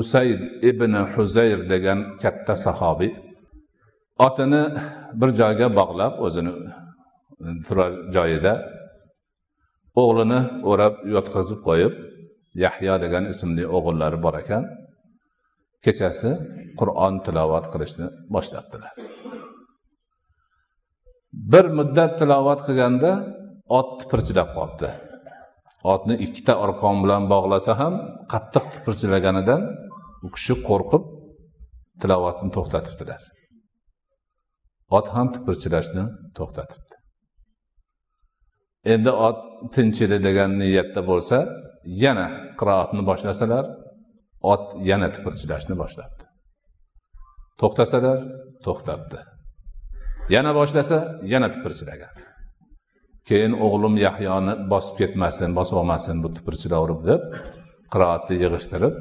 Usayd 0.00 0.40
ibn 0.70 0.92
huzayr 1.14 1.60
degan 1.72 1.98
katta 2.22 2.54
sahobiy 2.66 3.10
otini 4.26 4.62
bir 5.20 5.30
joyga 5.40 5.66
bog'lab 5.78 6.12
o'zini 6.26 6.52
turar 7.66 7.92
joyida 8.16 8.52
o'g'lini 10.02 10.40
o'rab 10.70 10.94
yotqizib 11.14 11.60
qo'yib 11.68 11.94
yahyo 12.64 12.94
degan 13.04 13.24
ismli 13.32 13.64
o'g'illari 13.76 14.18
bor 14.24 14.34
ekan 14.42 14.62
kechasi 15.84 16.30
qur'on 16.80 17.14
tilovat 17.26 17.66
qilishni 17.72 18.06
boshlabdilar. 18.34 18.92
Bir 21.32 21.64
muddat 21.78 22.18
tilovat 22.18 22.60
qilganda 22.66 23.10
ot 23.78 23.88
tipirchilab 24.00 24.50
qolibdi. 24.56 24.88
Otni 25.92 26.14
ikkita 26.26 26.54
arqon 26.64 26.96
bilan 27.04 27.22
bog'lasa 27.32 27.72
ham 27.80 27.94
qattiq 28.32 28.64
tipirchilaganidan 28.74 29.62
u 30.26 30.28
kishi 30.36 30.54
qo'rqib 30.68 31.04
tilovatni 32.00 32.50
to'xtatibdilar. 32.56 33.22
Ot 34.96 35.06
ham 35.14 35.26
tipirchilashni 35.34 36.04
to'xtatibdi. 36.38 36.94
Endi 38.92 39.12
ot 39.28 39.38
tinchidi 39.74 40.16
degan 40.26 40.50
niyatda 40.60 41.00
bo'lsa 41.10 41.38
yana 42.04 42.26
qiroatni 42.58 43.02
boshlasalar 43.10 43.64
ot 44.52 44.64
yana 44.90 45.08
tipirchilashni 45.14 45.74
boshlabdi 45.82 46.24
to'xtasalar 47.60 48.18
to'xtabdi 48.66 49.18
yana 50.28 50.50
boshlasa 50.58 50.98
yana 51.32 51.48
tipirchilagan 51.54 52.12
keyin 53.28 53.52
o'g'lim 53.66 53.94
yahyoni 54.06 54.52
bosib 54.72 54.94
ketmasin 55.00 55.50
bosib 55.58 55.76
olmasin 55.80 56.16
bu 56.24 56.28
tipirchilaverib 56.36 57.00
deb 57.10 57.22
qiroatni 57.92 58.34
yig'ishtirib 58.42 58.94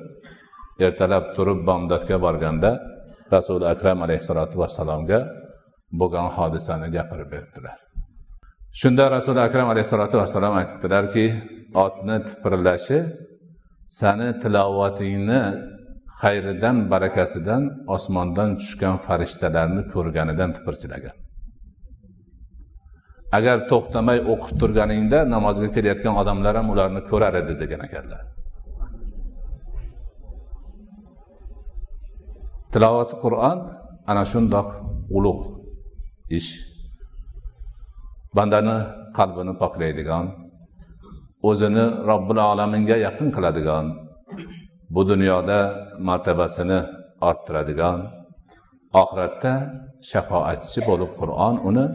ertalab 0.87 1.25
turib 1.35 1.59
bomdodga 1.69 2.17
borganda 2.25 2.71
rasuli 3.35 3.65
akram 3.73 3.99
alayhissalotu 4.05 4.55
vassalomga 4.63 5.19
bo'lgan 5.99 6.27
hodisani 6.37 6.87
gapirib 6.95 7.29
beribdilar. 7.33 7.77
Shunda 8.79 9.03
rasuli 9.15 9.41
akram 9.47 9.67
alayhissalotu 9.73 10.15
vassalom 10.21 10.53
aytibdilarki 10.59 11.25
otni 11.85 12.17
tipirlashi 12.27 12.97
sani 13.99 14.29
tilovatingni 14.41 15.41
xayridan 16.23 16.77
barakasidan 16.91 17.63
osmondan 17.95 18.49
tushgan 18.59 18.95
farishtalarni 19.05 19.81
ko'rganidan 19.93 20.49
tipirchilagan. 20.57 21.15
Agar 23.37 23.57
to'xtamay 23.71 24.19
o'qib 24.33 24.55
turganingda 24.61 25.19
namozga 25.33 25.69
kelayotgan 25.75 26.13
odamlar 26.21 26.53
ham 26.59 26.67
ularni 26.73 27.01
ko'rar 27.11 27.33
edi 27.41 27.53
degan 27.61 27.81
ekanlar. 27.87 28.23
Tilovati 32.73 33.15
qur'on 33.23 33.57
ana 34.11 34.23
shundoq 34.31 34.67
ulug' 35.17 35.45
ish. 36.39 36.51
Bandani 38.37 38.77
qalbini 39.17 39.53
poklaydigan 39.61 40.25
o'zini 41.49 41.85
robbil 42.09 42.39
olaminga 42.51 42.97
yaqin 43.05 43.27
qiladigan 43.35 43.85
bu 44.93 45.01
dunyoda 45.11 45.59
martabasini 46.07 46.79
orttiradigan 47.29 47.99
oxiratda 49.01 49.53
shafoatchi 50.11 50.79
bo'lib 50.89 51.11
qur'on 51.19 51.55
uni 51.69 51.85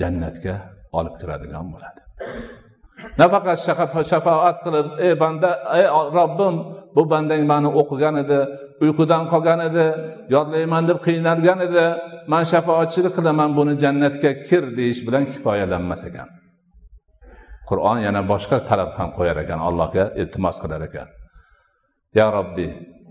jannatga 0.00 0.54
olib 0.98 1.14
kiradigan 1.20 1.66
bo'ladi. 1.72 2.00
Nafaqat 3.20 3.58
shafoat 4.12 4.56
qilib 4.64 4.86
ey 5.06 5.12
banda 5.22 5.50
ey 5.78 5.86
robbim 6.18 6.54
bu 6.96 7.02
bandang 7.12 7.42
mani 7.52 7.68
o'qigan 7.80 8.14
edi 8.22 8.38
uyqudan 8.84 9.22
qolgan 9.32 9.60
edi 9.68 9.86
yodlayman 10.34 10.84
deb 10.90 10.98
qiynalgan 11.06 11.58
edi 11.66 11.84
man 12.32 12.44
shafoatchilik 12.52 13.12
qilaman 13.18 13.50
buni 13.58 13.74
jannatga 13.82 14.30
kir 14.48 14.64
deyish 14.78 15.00
bilan 15.06 15.24
kifoyalanmas 15.32 16.02
ekan. 16.10 16.28
Qur'on 17.68 17.98
yana 18.06 18.22
boshqa 18.32 18.56
talab 18.68 18.90
ham 18.98 19.10
qo'yar 19.18 19.36
ekan 19.44 19.60
allohga 19.68 20.04
iltimos 20.20 20.56
qilar 20.62 20.80
ekan. 20.88 21.08
Ya 22.14 22.32
robbi 22.32 22.66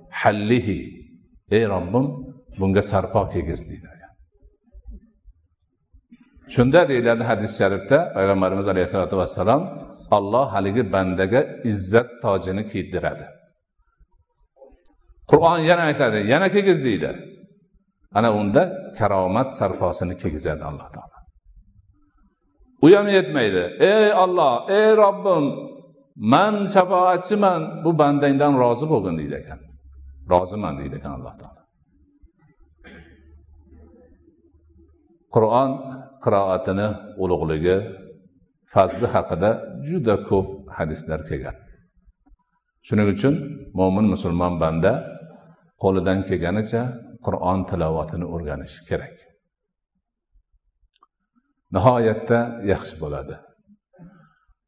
hallihi 0.09 0.79
ey 1.51 1.63
robbim 1.73 2.05
bunga 2.59 2.81
sarpo 2.81 3.29
kigiz 3.33 3.61
deydi 3.69 3.87
shunda 6.55 6.81
deyiladi 6.89 7.23
hadis 7.23 7.51
sharifda 7.59 7.97
payg'ambarimiz 8.15 8.67
alayhissalotu 8.67 9.17
vassalom 9.17 9.61
Alloh 10.11 10.53
haligi 10.53 10.83
bandaga 10.93 11.41
izzat 11.63 12.09
tojini 12.21 12.63
kiydiradi. 12.71 13.25
Qur'on 15.31 15.59
yana 15.69 15.81
aytadi 15.89 16.19
yana 16.31 16.47
kiygiz 16.53 16.85
deydi. 16.85 17.11
Ana 18.13 18.29
unda 18.39 18.63
karomat 18.97 19.49
sarposini 19.59 20.15
kiygizadi 20.21 20.63
alloh 20.69 20.87
taolo. 20.95 21.17
U 22.85 22.87
ham 22.97 23.07
yetmaydi. 23.17 23.63
Ey 23.79 24.13
olloh 24.23 24.53
ey 24.69 24.97
robbim 25.03 25.45
man 26.15 26.65
shafoatchiman 26.73 27.61
bu 27.83 27.91
bandangdan 27.99 28.53
rozi 28.61 28.85
bo'lgin 28.91 29.15
deydi 29.19 29.35
ekan. 29.41 29.59
Roziman 30.31 30.73
deydi 30.79 30.95
ekan 30.99 31.11
alloh 31.17 31.35
taolo. 31.41 31.61
Qur'on 35.33 35.71
qiroatini 36.23 36.87
ulug'ligi 37.23 37.77
fazli 38.73 39.07
haqida 39.15 39.49
juda 39.87 40.15
ko'p 40.29 40.47
hadislar 40.77 41.19
kelgan. 41.29 41.57
Shuning 42.87 43.07
uchun 43.15 43.33
mo'min 43.79 44.05
musulmon 44.13 44.53
banda 44.63 44.93
qo'lidan 45.83 46.19
kelganicha 46.29 46.81
qur'on 47.25 47.59
tilovatini 47.69 48.25
o'rganishi 48.33 48.79
kerak. 48.89 49.15
Nihoyatda 51.75 52.39
yaxshi 52.71 52.95
bo'ladi. 53.03 53.35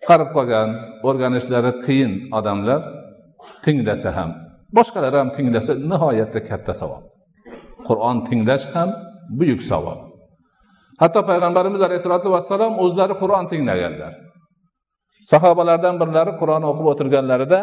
Qarib 0.10 0.30
qolgan 0.36 0.70
o'rganishlari 1.08 1.72
qiyin 1.86 2.12
odamlar 2.38 2.82
tinglasa 3.66 4.10
ham 4.18 4.30
boshqalar 4.78 5.14
ham 5.20 5.30
tinglasa 5.38 5.72
nihoyatda 5.92 6.40
katta 6.50 6.74
savob 6.82 7.04
qur'on 7.88 8.18
tinglash 8.28 8.66
ham 8.76 8.90
buyuk 9.40 9.62
savob 9.72 10.00
hatto 11.02 11.20
payg'ambarimiz 11.30 11.82
alayhissalotu 11.88 12.28
vassalom 12.36 12.74
o'zlari 12.86 13.16
qur'on 13.22 13.46
tinglaganlar. 13.52 14.14
Sahobalardan 15.32 15.96
birlari 16.02 16.34
qur'on 16.42 16.64
o'qib 16.70 16.86
o'tirganlarida 16.92 17.60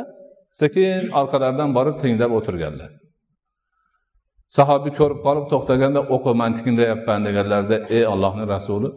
sekin 0.60 1.00
orqalaridan 1.20 1.70
borib 1.76 1.96
tinglab 2.02 2.30
o'tirganlar. 2.38 2.90
Sahobiy 4.56 4.92
ko'rib 5.00 5.20
qolib 5.26 5.46
to'xtaganda 5.52 6.00
o'qi 6.14 6.32
man 6.40 6.50
tinglayapman 6.58 7.20
deganlarida 7.26 7.76
ey 7.96 8.04
ollohni 8.12 8.44
rasuli 8.54 8.88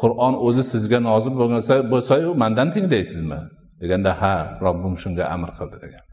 qur'on 0.00 0.34
o'zi 0.46 0.62
sizga 0.72 0.98
nozil 1.08 1.34
bo'lsa 1.40 1.74
bo'lsayu 1.92 2.28
mandan 2.42 2.68
tinglaysizmi? 2.74 3.40
Deganda 3.80 4.12
ha 4.20 4.34
robbim 4.64 4.94
shunga 5.02 5.24
amr 5.34 5.50
qildi 5.58 5.76
degan 5.84 6.04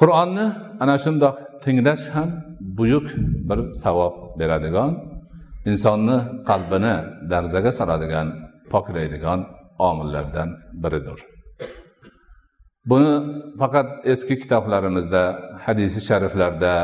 qur'onni 0.00 0.46
ana 0.82 0.94
shundoq 1.04 1.36
tinglash 1.64 2.04
ham 2.14 2.28
buyuk 2.78 3.06
bir 3.48 3.58
savob 3.82 4.14
beradigan 4.40 4.90
insonni 5.70 6.16
qalbini 6.48 6.94
darzaga 7.32 7.72
soladigan 7.78 8.26
poklaydigan 8.72 9.40
omillardan 9.88 10.48
biridir. 10.82 11.18
Buni 12.90 13.12
faqat 13.60 13.88
eski 14.12 14.34
kitoblarimizda 14.42 15.22
hadisi 15.64 16.00
shariflarda 16.08 16.74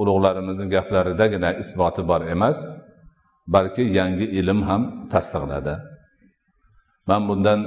ulug'larimizni 0.00 0.66
gaplaridagina 0.74 1.50
isboti 1.62 2.02
bor 2.10 2.22
emas. 2.34 2.58
Balki 3.54 3.82
yangi 3.98 4.26
ilm 4.40 4.60
ham 4.68 4.82
tasdiqladi. 5.12 5.74
Man 7.08 7.22
bundan 7.28 7.60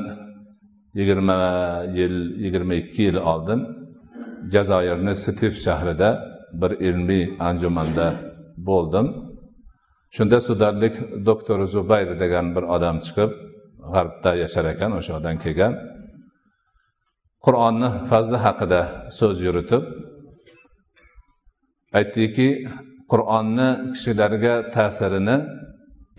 yigirma 1.00 1.40
yil 2.00 2.16
yigirma 2.44 2.74
ikki 2.82 3.02
yil 3.08 3.18
oldin 3.32 3.60
jazoirni 4.54 5.14
stif 5.24 5.54
shahrida 5.66 6.10
bir 6.62 6.72
ilmiy 6.88 7.24
anjumanda 7.48 8.08
bo'ldim. 8.70 9.08
Shunda 10.16 10.38
sudarlik 10.48 10.96
doktor 11.26 11.60
zubayr 11.76 12.10
degan 12.24 12.46
bir 12.56 12.64
odam 12.76 12.98
chiqib 13.06 13.32
g'arbda 13.94 14.32
yashar 14.44 14.66
ekan 14.74 14.92
o'sha 14.98 15.12
yoqdan 15.14 15.36
kelgan. 15.44 15.74
Qur'onni 17.46 17.90
fazli 18.10 18.38
haqida 18.46 18.82
so'z 19.20 19.38
yuritib 19.48 19.84
aytdiki 22.00 22.48
qur'onni 23.12 23.70
kishilarga 23.94 24.56
ta'sirini 24.76 25.38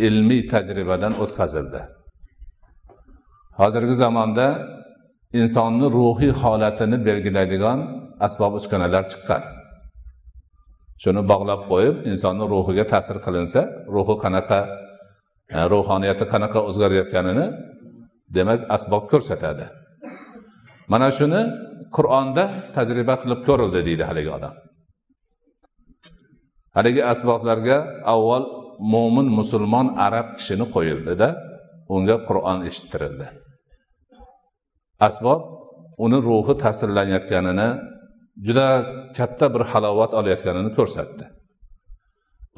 ilmiy 0.06 0.42
tajribadan 0.52 1.14
o'tkazildi. 1.22 1.80
Hozirgi 3.60 3.94
zamonda 4.02 4.46
insonni 5.40 5.86
ruhiy 5.98 6.32
holatini 6.42 6.98
belgilaydigan 7.08 7.78
asbob 8.26 8.52
uskunalar 8.60 9.04
chiqqan. 9.10 9.42
Shuni 11.02 11.22
bog'lab 11.32 11.60
qo'yib 11.70 11.96
insonni 12.10 12.44
ruhiga 12.54 12.84
ta'sir 12.92 13.16
qilinsa 13.26 13.60
ruhi 13.94 14.14
qanaqa 14.24 14.60
e, 15.56 15.58
ruhoniyati 15.72 16.24
qanaqa 16.32 16.58
o'zgarayotganini 16.68 17.46
demak 18.36 18.60
asbob 18.76 19.04
ko'rsatadi. 19.12 19.64
Mana 20.92 21.08
shuni 21.18 21.42
qur'onda 21.96 22.44
tajriba 22.76 23.14
qilib 23.22 23.40
ko'rildi 23.48 23.80
deydi 23.88 24.04
haligi 24.10 24.30
odam. 24.38 24.54
Haligi 26.76 27.02
asboblarga 27.12 27.76
avval 28.14 28.44
mo'min 28.92 29.28
musulmon 29.38 29.86
arab 30.06 30.26
kishini 30.38 30.66
qo'yildida 30.74 31.28
unga 31.94 32.16
qur'on 32.28 32.58
eshittirildi. 32.68 33.26
Asbob 35.08 35.40
uni 36.04 36.18
ruhi 36.28 36.54
ta'sirlanayotganini 36.62 37.68
juda 38.46 38.66
katta 39.16 39.46
bir 39.54 39.62
halovat 39.72 40.12
olayotganini 40.20 40.70
ko'rsatdi. 40.78 41.24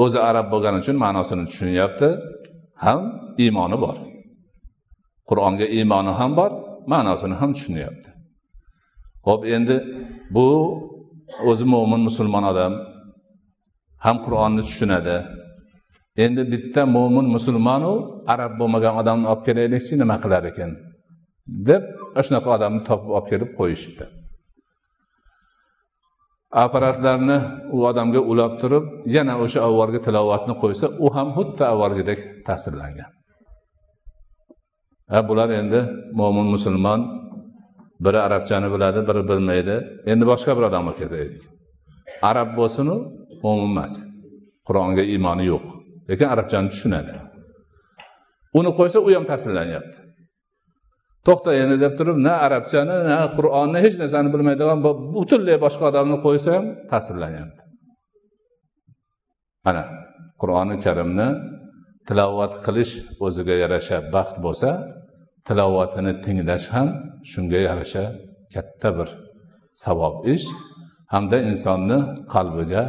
O'zi 0.03 0.19
arab 0.31 0.47
bo'lgani 0.53 0.77
uchun 0.83 0.97
ma'nosini 1.05 1.45
tushunyapti 1.51 2.09
ham 2.85 3.01
iymoni 3.45 3.77
bor. 3.85 3.97
Qur'onga 5.29 5.67
iymoni 5.79 6.13
ham 6.21 6.33
bor 6.41 6.51
ma'nosini 6.93 7.35
ham 7.41 7.51
tushunyapti. 7.57 8.11
Ho'p 9.27 9.43
endi 9.57 9.77
bu 10.35 10.47
o'zi 11.51 11.65
mo'min 11.75 12.01
musulmon 12.09 12.45
odam 12.53 12.73
ham 14.05 14.17
qur'onni 14.25 14.63
tushunadi 14.69 15.17
endi 16.17 16.43
bitta 16.53 16.83
mo'min 16.87 17.27
musulmonu 17.35 17.93
arab 18.33 18.53
bo'lmagan 18.61 18.95
odamni 19.01 19.27
olib 19.33 19.43
kelaylikchi 19.47 19.95
nima 20.03 20.17
qilar 20.25 20.45
ekan? 20.53 20.73
deb 21.47 21.83
shunaqa 22.27 22.49
odamni 22.57 22.83
topib 22.89 23.11
olib 23.17 23.27
kelib 23.31 23.51
qo'yishibdi. 23.59 24.05
Apparatlarni 26.65 27.39
u 27.77 27.79
odamga 27.91 28.21
ulab 28.33 28.53
turib 28.61 28.85
yana 29.17 29.35
o'sha 29.45 29.61
avvalgi 29.69 30.01
tilovatni 30.07 30.55
qo'ysa 30.63 30.87
u 31.05 31.07
ham 31.15 31.29
xuddi 31.37 31.65
avvalgidek 31.73 32.21
ta'sirlangan. 32.47 33.11
Ha 35.13 35.21
bular 35.29 35.49
endi 35.61 35.81
mo'min 36.19 36.47
musulmon 36.55 37.01
biri 38.05 38.19
arabchani 38.27 38.69
biladi 38.75 39.01
biri 39.09 39.23
bilmaydi. 39.31 39.75
Endi 40.13 40.25
boshqa 40.33 40.53
bir 40.57 40.65
odam 40.71 40.85
olib 40.89 40.99
kelaylik 41.01 41.43
arab 42.31 42.49
bo'lsinu 42.59 42.95
mo'min 43.45 43.71
emas. 43.75 43.95
Qur'onga 44.67 45.03
iymoni 45.13 45.45
yo'q. 45.53 45.82
Lekin 46.09 46.29
arabchani 46.35 46.69
tushunadi. 46.73 47.13
Uni 48.59 48.71
qo'ysa 48.79 48.99
u 49.07 49.09
ham 49.17 49.25
ta'sirlanyapti 49.31 49.99
to'xta 51.27 51.51
endi 51.63 51.77
deb 51.85 51.93
turib 51.99 52.17
na 52.27 52.35
arabchani 52.47 52.97
na 53.11 53.19
qur'onni 53.37 53.79
hech 53.85 53.97
narsani 54.03 54.29
bilmaydigan 54.35 54.79
butunlay 55.17 55.57
boshqa 55.65 55.85
odamni 55.91 56.17
qo'ysa 56.27 56.51
ham 56.57 56.67
ta'sirlanyapti 56.93 57.63
mana 59.67 59.83
qur'oni 60.41 60.77
karimni 60.85 61.29
tilovat 62.09 62.53
qilish 62.67 62.93
o'ziga 63.27 63.55
yarasha 63.63 63.97
baxt 64.15 64.37
bo'lsa 64.45 64.71
tilovatini 65.49 66.13
tinglash 66.25 66.67
ham 66.75 66.89
shunga 67.31 67.61
yarasha 67.69 68.05
katta 68.55 68.89
bir 68.99 69.09
savob 69.85 70.17
ish. 70.35 70.47
Hamda 71.13 71.39
insonni 71.51 71.99
qalbiga 72.35 72.83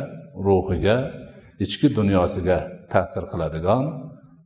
ruhiga 0.46 0.96
ichki 1.64 1.88
dunyosiga 1.98 2.58
ta'sir 2.94 3.24
qiladigan 3.32 3.84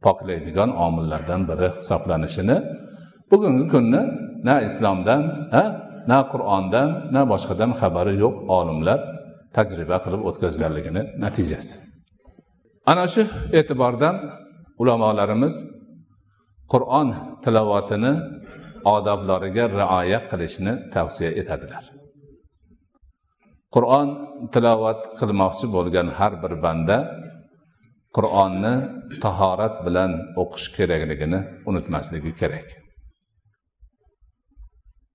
poklaydigan 0.06 0.70
omillardan 0.86 1.42
biri 1.50 1.70
hisoblanishini 1.80 2.58
bugungi 3.32 3.66
kunni 3.74 4.02
na 4.48 4.56
islomdan 4.68 5.22
na 6.10 6.20
qur'ondan 6.32 6.90
na 7.16 7.22
boshqadan 7.32 7.72
xabari 7.80 8.14
yo'q 8.24 8.36
olimlar 8.60 9.00
tajriba 9.56 9.98
qilib 10.06 10.22
o'tkazganligini 10.30 11.02
natijasi. 11.24 11.76
Ana 12.92 13.06
shu 13.14 13.24
e'tibordan 13.60 14.16
ulamolarimiz 14.82 15.56
qur'on 16.72 17.08
tilovatini 17.44 18.14
odoblariga 18.96 19.66
rioya 19.80 20.20
qilishni 20.30 20.74
tavsiya 20.94 21.32
etadilar. 21.42 21.84
Qur'on 23.76 24.08
tilovat 24.54 25.00
qilmoqchi 25.20 25.66
bo'lgan 25.76 26.08
har 26.18 26.34
bir 26.44 26.54
banda 26.66 26.98
qur'onni 28.18 28.76
tahorat 29.24 29.76
bilan 29.86 30.12
o'qish 30.42 30.68
kerakligini 30.78 31.40
unutmasligi 31.70 32.32
kerak. 32.42 32.68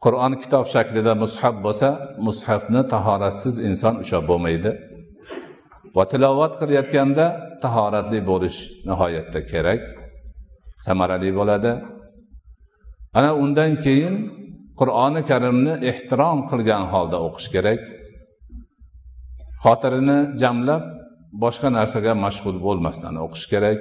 Qur'on 0.05 0.33
kitob 0.43 0.67
shaklida 0.75 1.13
mushaf 1.25 1.55
bo'lsa 1.67 1.89
mushafni 2.27 2.81
tahoratsiz 2.95 3.55
inson 3.69 3.95
ushlab 4.03 4.25
bo'lmaydi. 4.31 4.71
Va 5.97 6.05
tilovat 6.13 6.53
qilayotganda 6.61 7.27
tahoratli 7.65 8.21
bo'lish 8.31 8.59
nihoyatda 8.89 9.41
kerak 9.53 9.83
samarali 10.87 11.31
bo'ladi. 11.39 11.73
Ana 13.19 13.31
undan 13.43 13.73
keyin 13.85 14.15
qur'oni 14.81 15.23
karimni 15.31 15.75
ehtirom 15.91 16.39
qilgan 16.51 16.85
holda 16.93 17.19
o'qish 17.27 17.49
kerak. 17.55 17.81
Xotirini 19.65 20.19
jamlab 20.43 20.85
boshqa 21.33 21.69
narsaga 21.79 22.13
mashg'ul 22.25 22.59
bo'lmasdan 22.67 23.15
o'qish 23.25 23.47
kerak. 23.53 23.79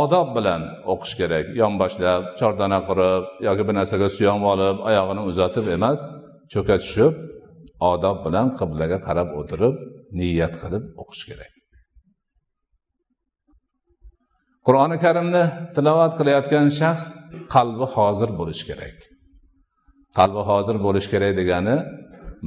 Odob 0.00 0.28
bilan 0.36 0.62
o'qish 0.92 1.14
kerak. 1.20 1.46
Yonboshlab 1.62 2.22
chordana 2.38 2.78
qurib 2.88 3.24
yoki 3.48 3.62
bir 3.68 3.74
narsaga 3.80 4.08
suyanib 4.16 4.44
olib 4.52 4.76
oyog'ini 4.88 5.22
uzatib 5.30 5.66
emas 5.76 6.00
cho'ka 6.52 6.76
tushib 6.82 7.14
odob 7.92 8.18
bilan 8.26 8.46
qiblaga 8.58 8.98
qarab 9.06 9.28
o'tirib 9.40 9.74
niyat 10.18 10.54
qilib 10.62 10.84
o'qish 11.02 11.24
kerak. 11.30 11.52
Qur'oni 14.66 14.96
karimni 15.04 15.44
tilovat 15.76 16.12
qilayotgan 16.18 16.66
shaxs 16.80 17.06
qalbi 17.54 17.86
hozir 17.96 18.30
bo'lishi 18.38 18.64
kerak. 18.70 18.96
Qalbi 20.18 20.42
hozir 20.50 20.76
bo'lishi 20.86 21.08
kerak 21.14 21.32
degani 21.40 21.76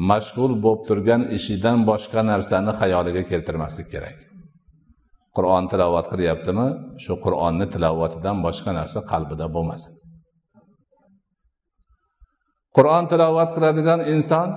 mashg'ul 0.09 0.53
bo'lib 0.63 0.81
turgan 0.87 1.21
ishidan 1.37 1.79
boshqa 1.89 2.21
narsani 2.31 2.71
xayoliga 2.81 3.23
keltirmaslik 3.31 3.87
kerak. 3.93 4.17
Qur'on 5.35 5.63
tilovat 5.71 6.05
qilyaptimi? 6.11 6.67
Shu 7.03 7.13
qur'onni 7.25 7.65
tilovatidan 7.73 8.37
boshqa 8.45 8.71
narsa 8.79 8.99
qalbida 9.11 9.45
bo'lmasin. 9.55 9.93
Qur'on 12.77 13.03
tilovat 13.11 13.49
qiladigan 13.55 13.99
inson 14.13 14.49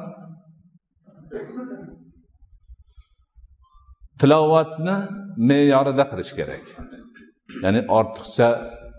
tilovatni 4.21 4.97
me'yorida 5.49 6.05
qilish 6.11 6.33
kerak. 6.39 6.65
Ya'ni 7.65 7.81
ortiqcha 7.99 8.49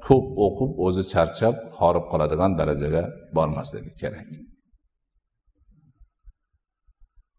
ko'p 0.07 0.25
o'qib 0.45 0.71
o'zi 0.85 1.03
charchab 1.13 1.55
horib 1.79 2.05
qoladigan 2.11 2.51
darajaga 2.59 3.03
bormasligi 3.37 3.91
kerak. 4.01 4.27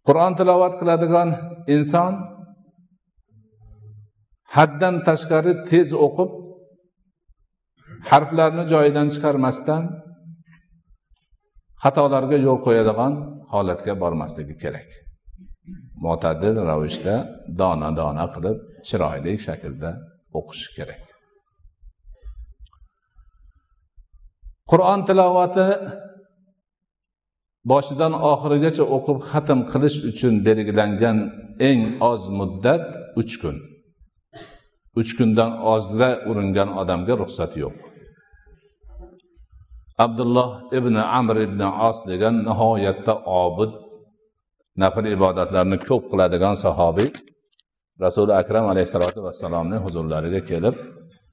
Qur'on 0.06 0.32
tilovat 0.38 0.74
qiladigan 0.80 1.28
inson 1.76 2.12
haddan 4.56 4.94
tashqari 5.06 5.52
tez 5.70 5.88
o'qib 6.06 6.30
harflarni 8.10 8.64
joyidan 8.72 9.08
chiqarmasdan 9.14 9.82
xatolarga 11.82 12.36
yo'l 12.46 12.58
qo'yadigan 12.66 13.12
holatga 13.52 13.92
bormasligi 14.02 14.56
kerak. 14.62 14.88
Mo'tadil 16.04 16.56
ravishda 16.70 17.14
dona 17.60 17.90
dona 18.00 18.26
qilib 18.34 18.58
chiroyli 18.88 19.32
shaklda 19.46 19.90
o'qish 20.38 20.66
kerak. 20.76 21.02
Qur'on 24.70 25.00
tilovati 25.08 25.66
boshidan 27.68 28.12
oxirigacha 28.32 28.84
o'qib 28.96 29.18
xatm 29.30 29.60
qilish 29.72 29.98
uchun 30.10 30.34
belgilangan 30.46 31.18
eng 31.68 31.80
oz 32.10 32.22
muddat 32.38 32.84
uch 33.20 33.34
kun. 33.42 33.56
Uch 35.00 35.10
kundan 35.18 35.50
ozda 35.74 36.08
uringan 36.30 36.68
odamga 36.80 37.14
ruxsat 37.22 37.52
yo'q. 37.62 37.76
Abdulloh 40.04 40.50
ibn 40.78 40.94
amr 41.18 41.36
ibn 41.46 41.60
os 41.88 41.98
degan 42.10 42.34
nihoyatda 42.48 43.14
obid 43.42 43.72
nafl 44.82 45.04
ibodatlarni 45.16 45.78
ko'p 45.88 46.04
qiladigan 46.10 46.54
sahobiy 46.64 47.08
rasuli 48.04 48.32
akram 48.42 48.66
alayhissalotu 48.72 49.20
vassalomni 49.26 49.76
huzurlariga 49.84 50.40
kelib 50.50 50.74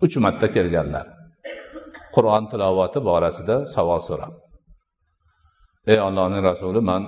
uch 0.06 0.16
marta 0.24 0.48
kelganlar. 0.56 1.06
Qur'on 2.16 2.44
tilovati 2.52 3.00
borasida 3.10 3.56
savol 3.76 4.02
so'rab. 4.10 4.34
Ey 5.92 6.00
ollohning 6.08 6.42
rasuli 6.50 6.82
man 6.90 7.04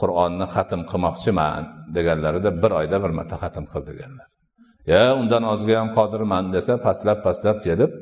qur'onni 0.00 0.46
xatm 0.54 0.82
qilmoqchiman 0.90 1.62
deganlarida 1.96 2.50
bir 2.62 2.72
oyda 2.80 2.96
bir 3.04 3.12
marta 3.18 3.36
xatm 3.42 3.64
qil 3.72 3.82
deganlar. 3.90 4.26
Ya 4.92 5.04
undan 5.20 5.44
ozga 5.52 5.74
ham 5.80 5.88
qodirman 5.98 6.44
desa 6.56 6.74
pastlab 6.86 7.18
pastlab 7.26 7.58
kelib 7.66 7.92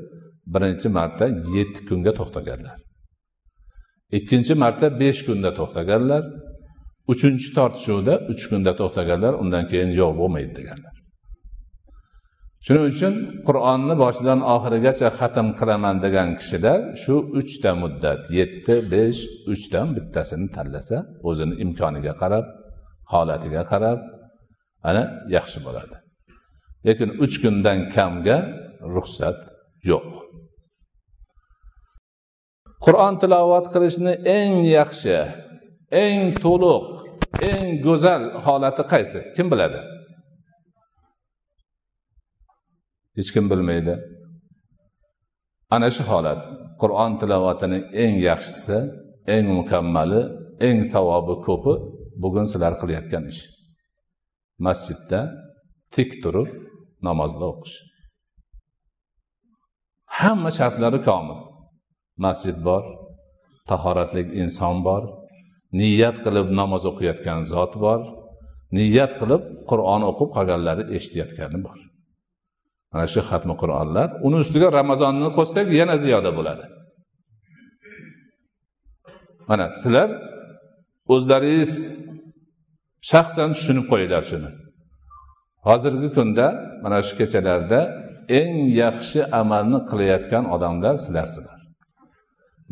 birinchi 0.54 0.88
marta 0.98 1.24
yetti 1.56 1.80
kunga 1.88 2.12
to'xtaganlar. 2.18 2.76
Ikkinchi 4.18 4.54
marta 4.62 4.86
besh 5.00 5.20
kunda 5.26 5.50
to'xtaganlar. 5.58 6.22
Uchinchi 7.12 7.48
tortishuvda 7.56 8.14
uch 8.32 8.42
kunda 8.50 8.72
to'xtaganlar 8.80 9.32
undan 9.42 9.64
keyin 9.70 9.90
yo'q 10.00 10.12
bo'lmaydi 10.20 10.52
deganlar. 10.58 10.94
Shuning 12.66 12.84
uchun 12.92 13.14
qur'onni 13.48 13.94
boshidan 14.02 14.40
oxirigacha 14.54 15.08
xatm 15.18 15.46
qilaman 15.60 15.96
degan 16.04 16.28
kishilar 16.40 16.78
shu 17.02 17.14
uchta 17.40 17.70
muddat 17.82 18.22
yetti 18.38 18.74
besh 18.92 19.20
uchdan 19.52 19.86
bittasini 19.96 20.46
tanlasa 20.56 20.96
o'zini 21.28 21.54
imkoniga 21.64 22.14
qarab 22.22 22.46
holatiga 23.12 23.62
qarab 23.72 23.98
ana 24.88 25.02
yaxshi 25.36 25.58
bo'ladi. 25.66 25.96
Lekin 26.86 27.08
uch 27.24 27.36
kundan 27.42 27.78
kamga 27.94 28.38
ruxsat 28.94 29.38
yo'q. 29.90 30.06
Qur'on 32.84 33.14
tilovat 33.22 33.66
qilishni 33.74 34.12
eng 34.38 34.54
yaxshi 34.78 35.16
eng 36.04 36.20
to'liq 36.44 36.86
eng 37.50 37.64
go'zal 37.86 38.22
holati 38.46 38.82
qaysi? 38.92 39.20
Kim 39.36 39.46
biladi? 39.52 39.80
Hech 43.20 43.30
kim 43.34 43.44
bilmaydi. 43.52 43.94
Ana 45.74 45.88
shu 45.96 46.02
holat. 46.10 46.40
Qur'on 46.80 47.12
tilovatining 47.20 47.84
eng 48.02 48.14
yaxshisi 48.28 48.78
eng 49.34 49.46
mukammali 49.58 50.20
eng 50.66 50.78
savobi 50.92 51.34
ko'pi 51.46 51.74
bugun 52.22 52.46
sizlar 52.52 52.74
qilayotgan 52.80 53.24
ish. 53.32 53.42
Masjidda 54.66 55.20
tik 55.94 56.10
turib 56.22 56.48
namozda 57.06 57.44
o'qish. 57.52 57.76
Hamma 60.18 60.50
shartlari 60.58 61.00
komil. 61.08 61.38
Masjid 62.24 62.56
bor 62.68 62.84
tahoratli 63.70 64.22
inson 64.42 64.76
bor 64.88 65.02
niyat 65.80 66.16
qilib 66.24 66.48
namoz 66.60 66.82
o'qiyotgan 66.90 67.40
zot 67.52 67.72
bor 67.84 68.00
niyat 68.76 69.12
qilib 69.20 69.42
qur'on 69.70 70.02
o'qib 70.10 70.28
qolganlari 70.36 70.82
eshitayotgani 70.96 71.58
bor. 71.66 71.78
Mana 72.92 73.04
shu 73.12 73.20
xatmi 73.30 73.54
qur'onlar. 73.62 74.08
Uni 74.26 74.36
ustiga 74.44 74.68
ramazonni 74.78 75.28
qo'shsak 75.38 75.66
yana 75.80 75.96
ziyoda 76.04 76.30
bo'ladi. 76.38 76.64
Mana 79.50 79.66
sizlar 79.80 80.08
o'zlaringiz 81.14 81.72
shaxsan 83.10 83.48
tushunib 83.56 83.86
qo'yinglar 83.90 84.22
shuni. 84.30 84.50
Hozirgi 85.68 86.08
kunda 86.16 86.46
mana 86.84 86.98
shu 87.06 87.14
kechalarda 87.20 87.80
eng 88.40 88.54
yaxshi 88.82 89.20
amalni 89.40 89.80
qilayotgan 89.90 90.44
odamlar 90.54 90.94
sizlarsizlar 91.04 91.58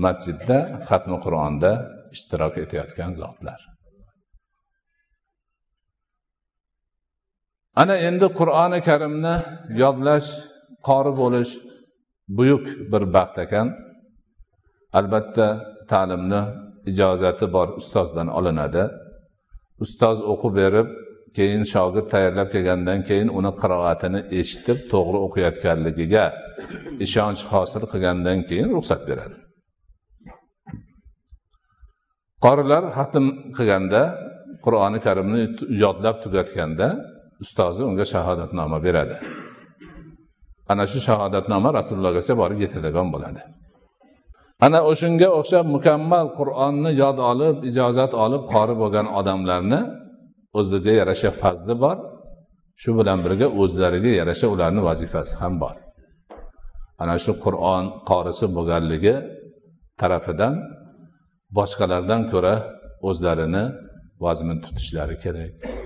masjidda 0.04 0.58
xatmi 0.88 1.16
qur'onda 1.24 1.70
ishtirok 2.14 2.54
etayotgan 2.64 3.12
zotlar. 3.20 3.60
Ana 7.80 7.94
endi 8.08 8.26
qur'oni 8.38 8.78
karimni 8.88 9.34
yodlash 9.82 10.28
qori 10.88 11.12
bo'lish 11.20 11.52
buyuk 12.36 12.64
bir 12.92 13.02
baxt 13.14 13.36
ekan. 13.44 13.66
Albatta 14.98 15.46
ta'limni 15.90 16.42
ijozati 16.90 17.46
bor 17.56 17.68
ustozdan 17.80 18.28
olinadi. 18.38 18.84
Ustoz 19.84 20.18
o'qib 20.32 20.52
berib 20.60 20.88
keyin 21.36 21.62
shogird 21.72 22.06
tayyorlab 22.12 22.48
kelgandan 22.54 23.00
keyin 23.08 23.28
uni 23.38 23.52
qiroatini 23.62 24.20
eshitib 24.40 24.78
to'g'ri 24.92 25.18
o'qiyotganligiga 25.26 26.24
ishonch 27.06 27.42
hosil 27.52 27.82
qilgandan 27.92 28.38
keyin 28.48 28.68
ruxsat 28.76 29.02
beradi. 29.08 29.36
Qorilar 32.44 32.84
hatm 32.98 33.24
qilganda 33.56 34.02
qur'oni 34.64 34.98
karimni 35.06 35.42
yodlab 35.82 36.16
tugatganda 36.24 36.88
ustozi 37.42 37.82
unga 37.88 38.04
shahodatnoma 38.12 38.78
beradi. 38.86 39.16
Ana 40.72 40.84
shu 40.92 40.98
shahodatnoma 41.08 41.68
rasulullohgacha 41.78 42.34
borib 42.42 42.58
yetadigan 42.64 43.08
bo'ladi. 43.14 43.40
Ana 44.66 44.80
o'shanga 44.90 45.28
o'xshab 45.38 45.66
mukammal 45.76 46.26
qur'onni 46.38 46.90
yod 47.02 47.18
olib 47.30 47.56
ijozat 47.70 48.12
olib 48.24 48.42
qori 48.52 48.74
bo'lgan 48.82 49.06
odamlarni 49.18 49.80
o'ziga 50.58 50.92
yarasha 51.00 51.30
fazli 51.42 51.74
bor 51.84 51.96
shu 52.82 52.90
bilan 52.98 53.18
birga 53.24 53.46
o'zlariga 53.62 54.10
yarasha 54.20 54.46
ularni 54.54 54.80
vazifasi 54.88 55.34
ham 55.40 55.54
bor. 55.62 55.76
Ana 57.02 57.16
shu 57.24 57.32
qur'on 57.44 57.84
qorisi 58.10 58.46
bo'lganligi 58.56 59.14
tarafidan 60.00 60.54
boshqalardan 61.58 62.20
ko'ra 62.32 62.54
o'zlarini 63.08 63.64
vazmin 64.24 64.58
tutishlari 64.64 65.16
kerak. 65.24 65.77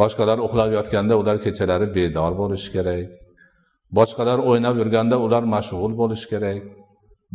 Boshqalar 0.00 0.38
uxlab 0.46 0.70
yotganda 0.78 1.14
ular 1.20 1.36
kechalari 1.44 1.86
bedor 1.96 2.32
bo'lishi 2.40 2.68
kerak. 2.76 3.06
Boshqalar 3.98 4.38
o'ynab 4.48 4.74
yurganda 4.80 5.16
ular 5.26 5.42
mashg'ul 5.54 5.92
bo'lishi 6.00 6.26
kerak. 6.32 6.62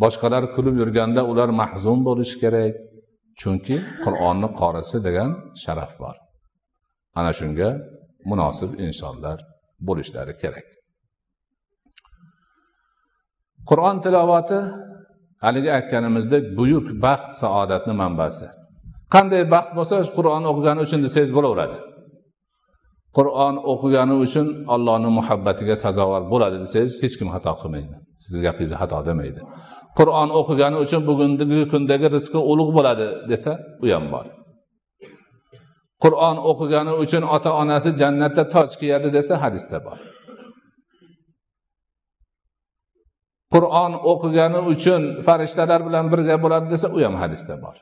Boshqalar 0.04 0.44
kulib 0.56 0.76
yurganda 0.82 1.22
ular 1.32 1.50
mahzun 1.62 2.00
bo'lishi 2.08 2.36
kerak. 2.44 2.74
Chunki 3.42 3.76
qur'onni 4.04 4.50
qorisi 4.60 4.98
degan 5.08 5.30
sharaf 5.64 5.92
bor. 6.02 6.16
Ana 7.20 7.32
shunga 7.40 7.70
munosib 8.30 8.72
insonlar 8.86 9.38
bo'lishlari 9.88 10.34
kerak. 10.42 10.68
Qur'on 13.70 13.96
tilovati 14.06 14.60
haligi 15.46 15.70
aytganimizdek 15.78 16.44
buyuk 16.58 16.86
baxt 17.06 17.32
saodatni 17.42 17.94
manbasi. 18.02 18.48
Qanday 19.14 19.44
baxt 19.56 19.72
bo'lsa 19.78 19.96
qur'on 20.18 20.44
o'qigani 20.52 20.80
uchun 20.86 21.00
desangiz 21.06 21.32
bo'laveradi. 21.38 21.78
Qur'on 23.18 23.56
o'qigani 23.72 24.16
uchun 24.26 24.48
allohni 24.76 25.10
muhabbatiga 25.20 25.76
sazovor 25.86 26.24
bo'ladi 26.34 26.58
desangiz 26.64 26.94
hech 27.04 27.16
kim 27.20 27.28
xato 27.36 27.54
qilmaydi. 27.62 27.96
Sizni 28.24 28.42
gapingizni 28.48 28.78
xato 28.82 28.98
demaydi. 29.10 29.42
Qur'on 30.00 30.30
o'qigani 30.40 30.78
uchun 30.86 31.02
bugungi 31.10 31.66
kundagi 31.72 32.08
rizqi 32.16 32.40
ulug' 32.52 32.72
bo'ladi 32.78 33.08
desa 33.32 33.52
u 33.84 33.86
ham 33.94 34.06
bor. 34.14 34.26
Qur'on 36.04 36.38
o'qigani 36.50 36.94
uchun 37.04 37.24
ota 37.36 37.52
onasi 37.62 37.90
jannatda 38.02 38.44
toj 38.54 38.70
kiyadi 38.80 39.08
desa 39.18 39.34
hadisda 39.44 39.78
bor. 39.88 40.00
Qur'on 43.54 43.92
o'qigani 44.12 44.60
uchun 44.74 45.02
farishtalar 45.28 45.80
bilan 45.88 46.06
birga 46.12 46.36
bo'ladi 46.44 46.68
desa 46.74 46.88
u 46.98 47.00
ham 47.06 47.16
hadisda 47.24 47.56
bor. 47.66 47.76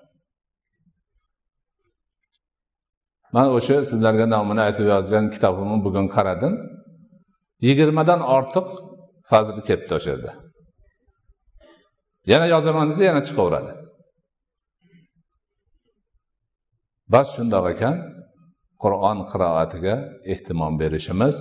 Man 3.36 3.48
o'sha 3.58 3.78
sizlarga 3.92 4.26
nomini 4.36 4.62
aytib 4.68 4.86
yozgan 4.94 5.26
kitobimni 5.34 5.78
bugun 5.86 6.08
qaradim. 6.16 6.54
Yigirmadan 7.68 8.22
ortiq 8.36 8.68
fazli 9.30 9.62
ketdi 9.70 9.92
o'sha 9.98 10.10
yerda. 10.14 10.32
Yana 12.32 12.46
yozaman 12.54 12.86
desa 12.90 13.04
yana 13.10 13.22
chiqaveradi. 13.28 13.72
Bas 17.14 17.28
shundoq 17.36 17.66
ekan 17.74 17.96
qur'on 18.84 19.18
qiroatiga 19.32 19.96
ehtimom 20.34 20.74
berishimiz. 20.82 21.36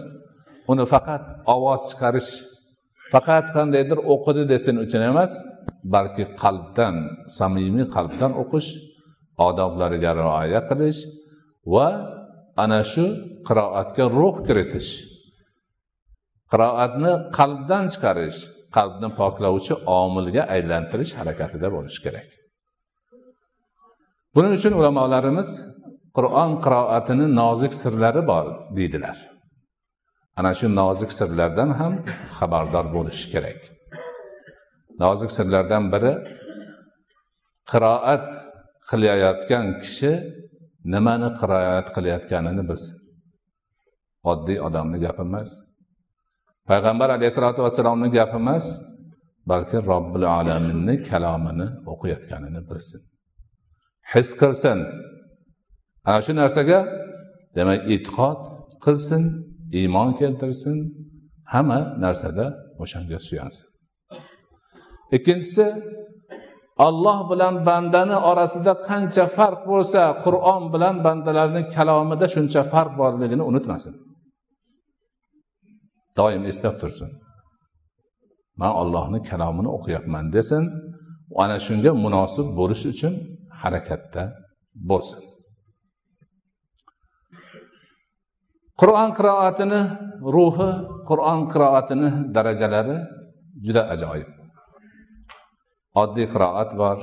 Uni 0.72 0.84
faqat 0.94 1.22
ovoz 1.54 1.82
chiqarish 1.90 2.30
faqat 3.12 3.46
qandaydir 3.56 3.98
o'qidi 4.12 4.42
desin 4.52 4.76
uchun 4.84 5.02
emas 5.10 5.32
balki 5.94 6.24
qalbdan 6.42 6.94
samimiy 7.38 7.86
qalbdan 7.96 8.32
o'qish 8.42 8.68
odoblariga 9.48 10.12
rioya 10.20 10.60
qilish 10.70 11.00
va 11.74 11.88
ana 12.64 12.80
shu 12.92 13.04
qiroatga 13.48 14.04
ruh 14.18 14.36
kiritish. 14.46 14.90
Qiroatni 16.52 17.12
qalbdan 17.38 17.84
chiqarish 17.92 18.38
qalbni 18.76 19.08
poklovchi 19.20 19.74
omilga 20.00 20.42
aylantirish 20.54 21.12
harakatida 21.18 21.68
bo'lish 21.76 21.98
kerak. 22.04 22.28
Buning 24.34 24.52
uchun 24.58 24.72
ulamolarimiz 24.80 25.48
qur'on 26.16 26.50
qiroatini 26.64 27.26
nozik 27.40 27.72
sirlari 27.82 28.22
bor 28.30 28.46
deydilar. 28.76 29.16
Ana 30.38 30.52
shu 30.58 30.66
nozik 30.80 31.10
sirlardan 31.18 31.70
ham 31.80 31.94
xabardor 32.36 32.86
bo'lish 32.96 33.22
kerak. 33.32 33.60
Nozik 35.02 35.30
sirlardan 35.36 35.84
biri 35.92 36.12
qiroat 37.70 38.26
qilayotgan 38.90 39.66
kishi 39.82 40.12
nimani 40.84 41.28
qiroat 41.40 41.88
qilayotganini 41.94 42.62
bilsin 42.70 42.96
oddiy 44.30 44.58
odamni 44.66 44.98
gapi 45.04 45.22
emas 45.28 45.50
payg'ambar 46.68 47.08
alayhissalotu 47.16 47.60
vassalomni 47.66 48.08
gapi 48.18 48.36
emas 48.42 48.64
balki 49.50 49.78
robbil 49.90 50.24
alaminni 50.38 50.94
kalomini 51.08 51.66
o'qiyotganini 51.92 52.60
bilsin. 52.70 53.00
His 54.12 54.28
qilsin. 54.40 54.78
Ana 56.08 56.20
shu 56.26 56.32
narsaga 56.40 56.78
demak 57.56 57.80
e'tiqod 57.94 58.38
qilsin 58.84 59.22
iymon 59.78 60.08
keltirsin 60.20 60.76
hamma 61.52 61.80
narsada 62.04 62.46
o'shanga 62.82 63.18
suyansin. 63.28 63.66
Ikkinchisi 65.16 65.66
olloh 66.76 67.30
bilan 67.30 67.54
bandani 67.66 68.16
orasida 68.30 68.72
qancha 68.88 69.24
farq 69.36 69.60
bo'lsa 69.72 70.02
qur'on 70.24 70.62
bilan 70.74 70.96
bandalarni 71.06 71.62
kalomida 71.74 72.26
shuncha 72.34 72.62
farq 72.72 72.92
borligini 73.00 73.42
unutmasin. 73.50 73.94
Doim 76.18 76.42
eslab 76.50 76.76
tursin. 76.80 77.10
Man 78.60 78.72
ollohni 78.82 79.20
kalomini 79.30 79.68
o'qiyapman 79.76 80.24
desin 80.36 80.62
ana 81.42 81.56
shunga 81.66 81.92
munosib 82.04 82.46
bo'lish 82.58 82.84
uchun 82.92 83.12
harakatda 83.62 84.22
bo'lsin. 84.90 85.20
Qur'on 88.80 89.10
qiroatini 89.18 89.80
ruhi 90.34 90.70
qur'on 91.08 91.40
qiroatini 91.52 92.08
darajalari 92.34 92.96
juda 93.64 93.82
ajoyib. 93.94 94.41
Oddiy 96.00 96.26
qiroat 96.32 96.70
bor. 96.80 96.98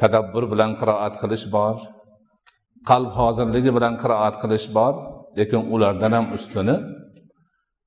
Tadabbur 0.00 0.44
bilan 0.52 0.72
qiroat 0.80 1.14
qilish 1.22 1.46
bor. 1.56 1.76
Qalb 2.90 3.10
hozirligi 3.20 3.70
bilan 3.76 3.94
qiroat 4.02 4.34
qilish 4.42 4.68
bor 4.76 4.94
lekin 5.38 5.60
ulardan 5.74 6.12
ham 6.16 6.26
ustuni. 6.36 6.76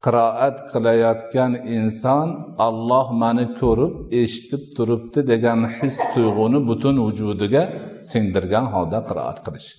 Qiroat 0.06 0.58
qilayotgan 0.72 1.52
inson 1.78 2.28
olloh 2.68 3.08
mani 3.22 3.46
ko'rib 3.62 3.94
eshitib 4.22 4.64
turibdi 4.76 5.20
degan 5.32 5.60
his 5.78 5.96
tuyg'uni 6.14 6.60
butun 6.70 6.96
vujudiga 7.06 7.64
singdirgan 8.10 8.66
holda 8.74 9.00
qiroat 9.10 9.38
qilish. 9.46 9.70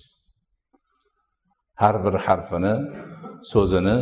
Har 1.81 1.95
bir 2.05 2.15
harfini 2.25 2.73
so'zini 3.51 3.97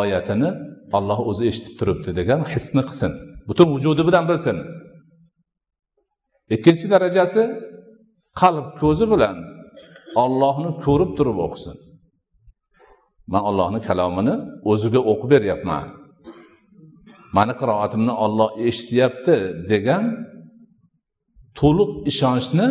oyatini 0.00 0.50
olloh 0.96 1.20
o'zi 1.30 1.42
eshitib 1.50 1.74
turibdi 1.78 2.10
degan 2.20 2.40
hisni 2.52 2.82
qilsin. 2.88 3.12
Butun 3.48 3.68
vujudi 3.74 4.02
bilan 4.08 4.24
bilsin. 4.30 4.56
Ikkinchi 6.54 6.86
darajasi 6.94 7.42
qalb 8.40 8.66
ko'zi 8.82 9.06
bilan 9.12 9.36
ollohni 10.22 10.70
ko'rib 10.84 11.10
turib 11.18 11.38
o'qisin. 11.46 11.76
Man 13.32 13.42
ollohni 13.48 13.80
kalomini 13.88 14.34
o'ziga 14.70 15.00
o'qib 15.10 15.28
beryapman. 15.34 15.86
Mani 17.36 17.54
qiroatimni 17.60 18.14
olloh 18.24 18.50
eshityapti 18.68 19.36
degan 19.72 20.04
to'liq 21.60 21.90
ishonchni 22.10 22.66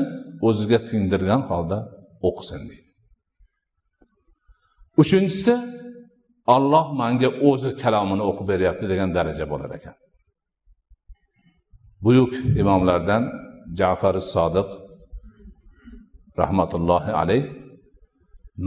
o'ziga 0.48 0.80
singdirgan 0.90 1.42
holda 1.50 1.78
o'qisin 2.28 2.62
deydi. 2.70 2.86
Uchinchisi 5.02 5.54
olloh 6.56 6.86
manga 7.02 7.30
o'zi 7.50 7.70
kalomini 7.84 8.24
o'qib 8.30 8.46
beryapti 8.52 8.86
degan 8.92 9.10
daraja 9.18 9.46
bo'lar 9.54 9.72
ekan. 9.80 9.96
Buyuk 12.06 12.34
imomlardan 12.62 13.24
jafar 13.80 14.16
sodiq 14.34 14.70
rahmatullohi 16.42 17.12
alayh 17.22 17.44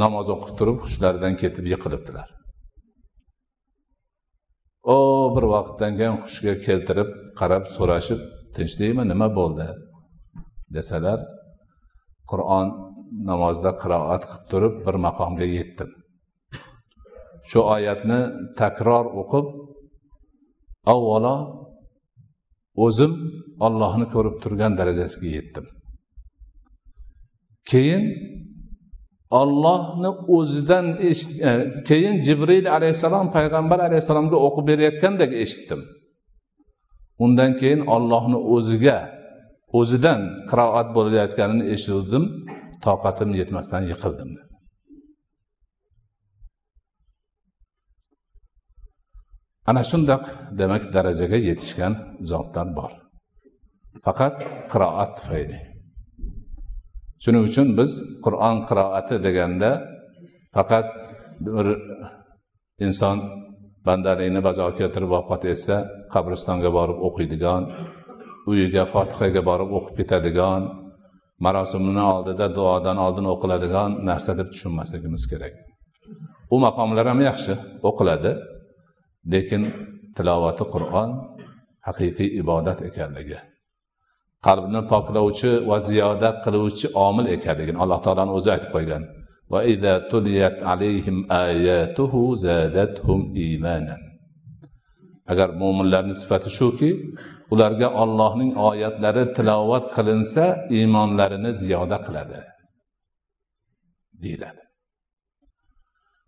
namoz 0.02 0.26
o'qib 0.34 0.52
turib 0.58 0.78
hushlaridan 0.84 1.34
ketib 1.42 1.64
yiqilibdilar. 1.72 2.28
O 4.94 4.98
bir 5.34 5.44
vaqtdan 5.54 5.92
keyin 5.98 6.16
hushga 6.22 6.54
keltirib 6.66 7.10
qarab 7.40 7.64
so'rashib 7.76 8.20
tinchlikmi 8.56 9.04
nima 9.12 9.28
bo'ldi? 9.38 9.66
Desalar 10.76 11.18
qur'on 12.30 12.66
namozda 13.30 13.70
qiroat 13.82 14.22
qilib 14.28 14.44
turib 14.50 14.74
bir 14.86 14.96
maqomga 15.06 15.46
yetdim. 15.58 15.90
Shu 17.50 17.60
oyatni 17.74 18.20
takror 18.60 19.04
o'qib 19.20 19.46
avvalo 20.92 21.36
o'zim 22.76 23.12
ollohni 23.60 24.06
ko'rib 24.14 24.36
turgan 24.42 24.78
darajasiga 24.78 25.30
yetdim. 25.38 25.66
Keyin 27.70 28.04
ollohni 29.30 30.10
o'zidan 30.36 30.86
eshit 31.10 31.30
e, 31.48 31.50
keyin 31.88 32.20
jibril 32.26 32.66
alayhissalom 32.76 33.26
payg'ambar 33.36 33.78
alayhissalomga 33.88 34.36
o'qib 34.46 34.64
berayotgandek 34.70 35.32
eshitdim. 35.42 35.80
Undan 37.24 37.50
keyin 37.60 37.82
ollohni 37.94 38.38
o'ziga 38.54 38.98
o'zidan 39.78 40.20
qiroat 40.50 40.88
bo'layotganini 40.96 41.64
eshitdim 41.74 42.24
toqatim 42.86 43.30
yetmasdan 43.40 43.82
yiqildim. 43.92 44.30
Ana 49.68 49.82
shundoq 49.90 50.22
demak 50.60 50.82
darajaga 50.94 51.38
yetishgan 51.48 51.92
zotlar 52.30 52.68
bor. 52.78 52.92
Faqat 54.04 54.34
qiroat 54.72 55.10
tufayli. 55.18 55.58
Shuning 57.22 57.44
uchun 57.50 57.68
biz 57.78 57.90
qur'on 58.24 58.56
qiroati 58.68 59.16
deganda 59.26 59.70
faqat 60.56 60.86
bir 61.46 61.66
inson 62.86 63.16
bandalikni 63.86 64.40
bajo 64.48 64.66
keltirib 64.78 65.10
vafot 65.16 65.42
etsa 65.52 65.76
qabristonga 66.14 66.70
borib 66.78 66.98
o'qiydigan 67.08 67.62
uyiga 68.50 68.82
fotihaga 68.92 69.42
borib 69.50 69.70
o'qib 69.78 69.94
ketadigan 70.00 70.62
marosimni 71.44 72.02
oldida 72.14 72.46
duodan 72.58 72.96
oldin 73.04 73.26
o'qiladigan 73.34 73.90
narsa 74.08 74.32
deb 74.40 74.48
tushunmasligimiz 74.52 75.22
kerak. 75.32 75.54
U 76.54 76.56
maqomlar 76.66 77.06
ham 77.10 77.20
yaxshi 77.28 77.54
o'qiladi. 77.88 78.32
Lekin 79.32 79.62
tilovati 80.16 80.64
qur'on 80.74 81.10
haqiqiy 81.86 82.28
ibodat 82.40 82.78
ekanligi 82.88 83.38
qalbni 84.46 84.80
poklovchi 84.92 85.52
va 85.70 85.78
ziyoda 85.88 86.28
qiluvchi 86.44 86.86
omil 87.06 87.26
ekanligini 87.36 87.78
alloh 87.82 88.00
taoloni 88.06 88.32
o'zi 88.38 88.48
aytib 88.54 88.70
qo'ygan. 88.76 89.02
Agar 95.32 95.48
mo'minlarni 95.62 96.14
sifati 96.20 96.50
shuki 96.58 96.90
ularga 97.52 97.88
ollohning 98.02 98.50
oyatlari 98.68 99.24
tilovat 99.36 99.84
qilinsa 99.96 100.44
iymonlarini 100.76 101.50
ziyoda 101.62 101.98
qiladi 102.06 102.38
deyiladi. 104.22 104.62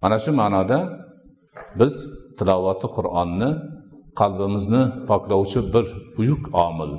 Mana 0.02 0.16
shu 0.24 0.30
ma'noda 0.40 0.78
biz 1.80 1.94
tilovati 2.42 2.86
qur'onni 2.96 3.50
qalbimizni 4.20 4.82
poklovchi 5.08 5.60
bir 5.74 5.86
buyuk 6.16 6.42
omil 6.66 6.92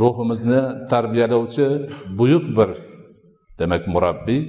ruhimizni 0.00 0.60
tarbiyalovchi 0.92 1.66
buyuk 2.18 2.44
bir 2.56 2.70
demak 3.58 3.82
murabbiy 3.94 4.42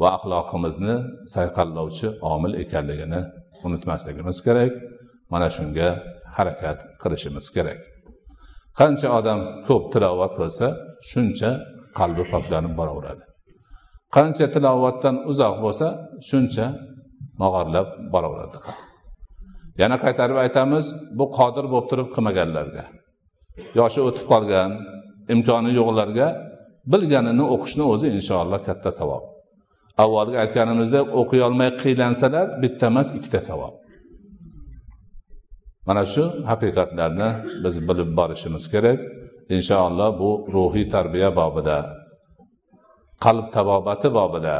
va 0.00 0.08
axloqimizni 0.16 0.96
sayqallovchi 1.34 2.08
omil 2.32 2.52
ekanligini 2.62 3.20
unutmasligimiz 3.66 4.38
kerak. 4.46 4.72
Mana 5.32 5.48
shunga 5.56 5.88
harakat 6.36 6.78
qilishimiz 7.02 7.46
kerak. 7.56 7.80
Qancha 8.78 9.08
odam 9.18 9.40
ko'p 9.68 9.84
tilovat 9.92 10.32
qilsa 10.40 10.66
shuncha 11.10 11.50
qalbi 11.98 12.24
poklanib 12.32 12.74
boraveradi. 12.80 13.24
Qancha 14.16 14.46
tilovatdan 14.54 15.16
uzoq 15.30 15.54
bo'lsa 15.64 15.86
shuncha 16.28 16.66
mog'orlab 17.42 17.88
boraveradi 18.12 18.58
yana 19.82 19.96
qaytarib 20.04 20.38
aytamiz 20.44 20.86
bu 21.18 21.24
qodir 21.38 21.64
bo'lib 21.72 21.86
turib 21.90 22.08
qilmaganlarga. 22.14 22.84
Yoshi 23.78 24.00
o'tib 24.08 24.26
qolgan 24.32 24.70
imkoni 25.34 25.70
yo'qlarga 25.78 26.28
bilganini 26.92 27.44
o'qishni 27.54 27.84
o'zi 27.92 28.06
inshaalloh 28.18 28.60
katta 28.68 28.90
savob. 29.00 29.24
Avvalgi 30.04 30.36
aytganimizdek 30.44 31.06
o'qiy 31.20 31.40
olmay 31.48 31.70
qiynalsalar 31.82 32.46
bitta 32.62 32.84
emas 32.92 33.08
ikkita 33.18 33.40
savob. 33.50 33.74
Mana 35.86 36.02
shu 36.12 36.24
haqiqatlarni 36.50 37.30
biz 37.64 37.74
bilib 37.88 38.10
borishimiz 38.18 38.64
kerak. 38.74 39.00
Inshaalloh 39.56 40.10
bu 40.20 40.30
ruhiy 40.54 40.86
tarbiya 40.94 41.30
bobida 41.40 41.78
qalb 43.24 43.46
tabobati 43.56 44.08
bobida 44.18 44.56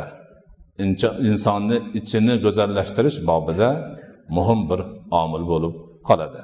insonni 1.31 1.77
ichini 1.99 2.35
go'zallashtirish 2.45 3.19
bobida 3.31 3.69
muhim 4.29 4.61
bir 4.71 4.81
omil 5.21 5.45
bo'lib 5.51 5.75
qoladi. 6.09 6.43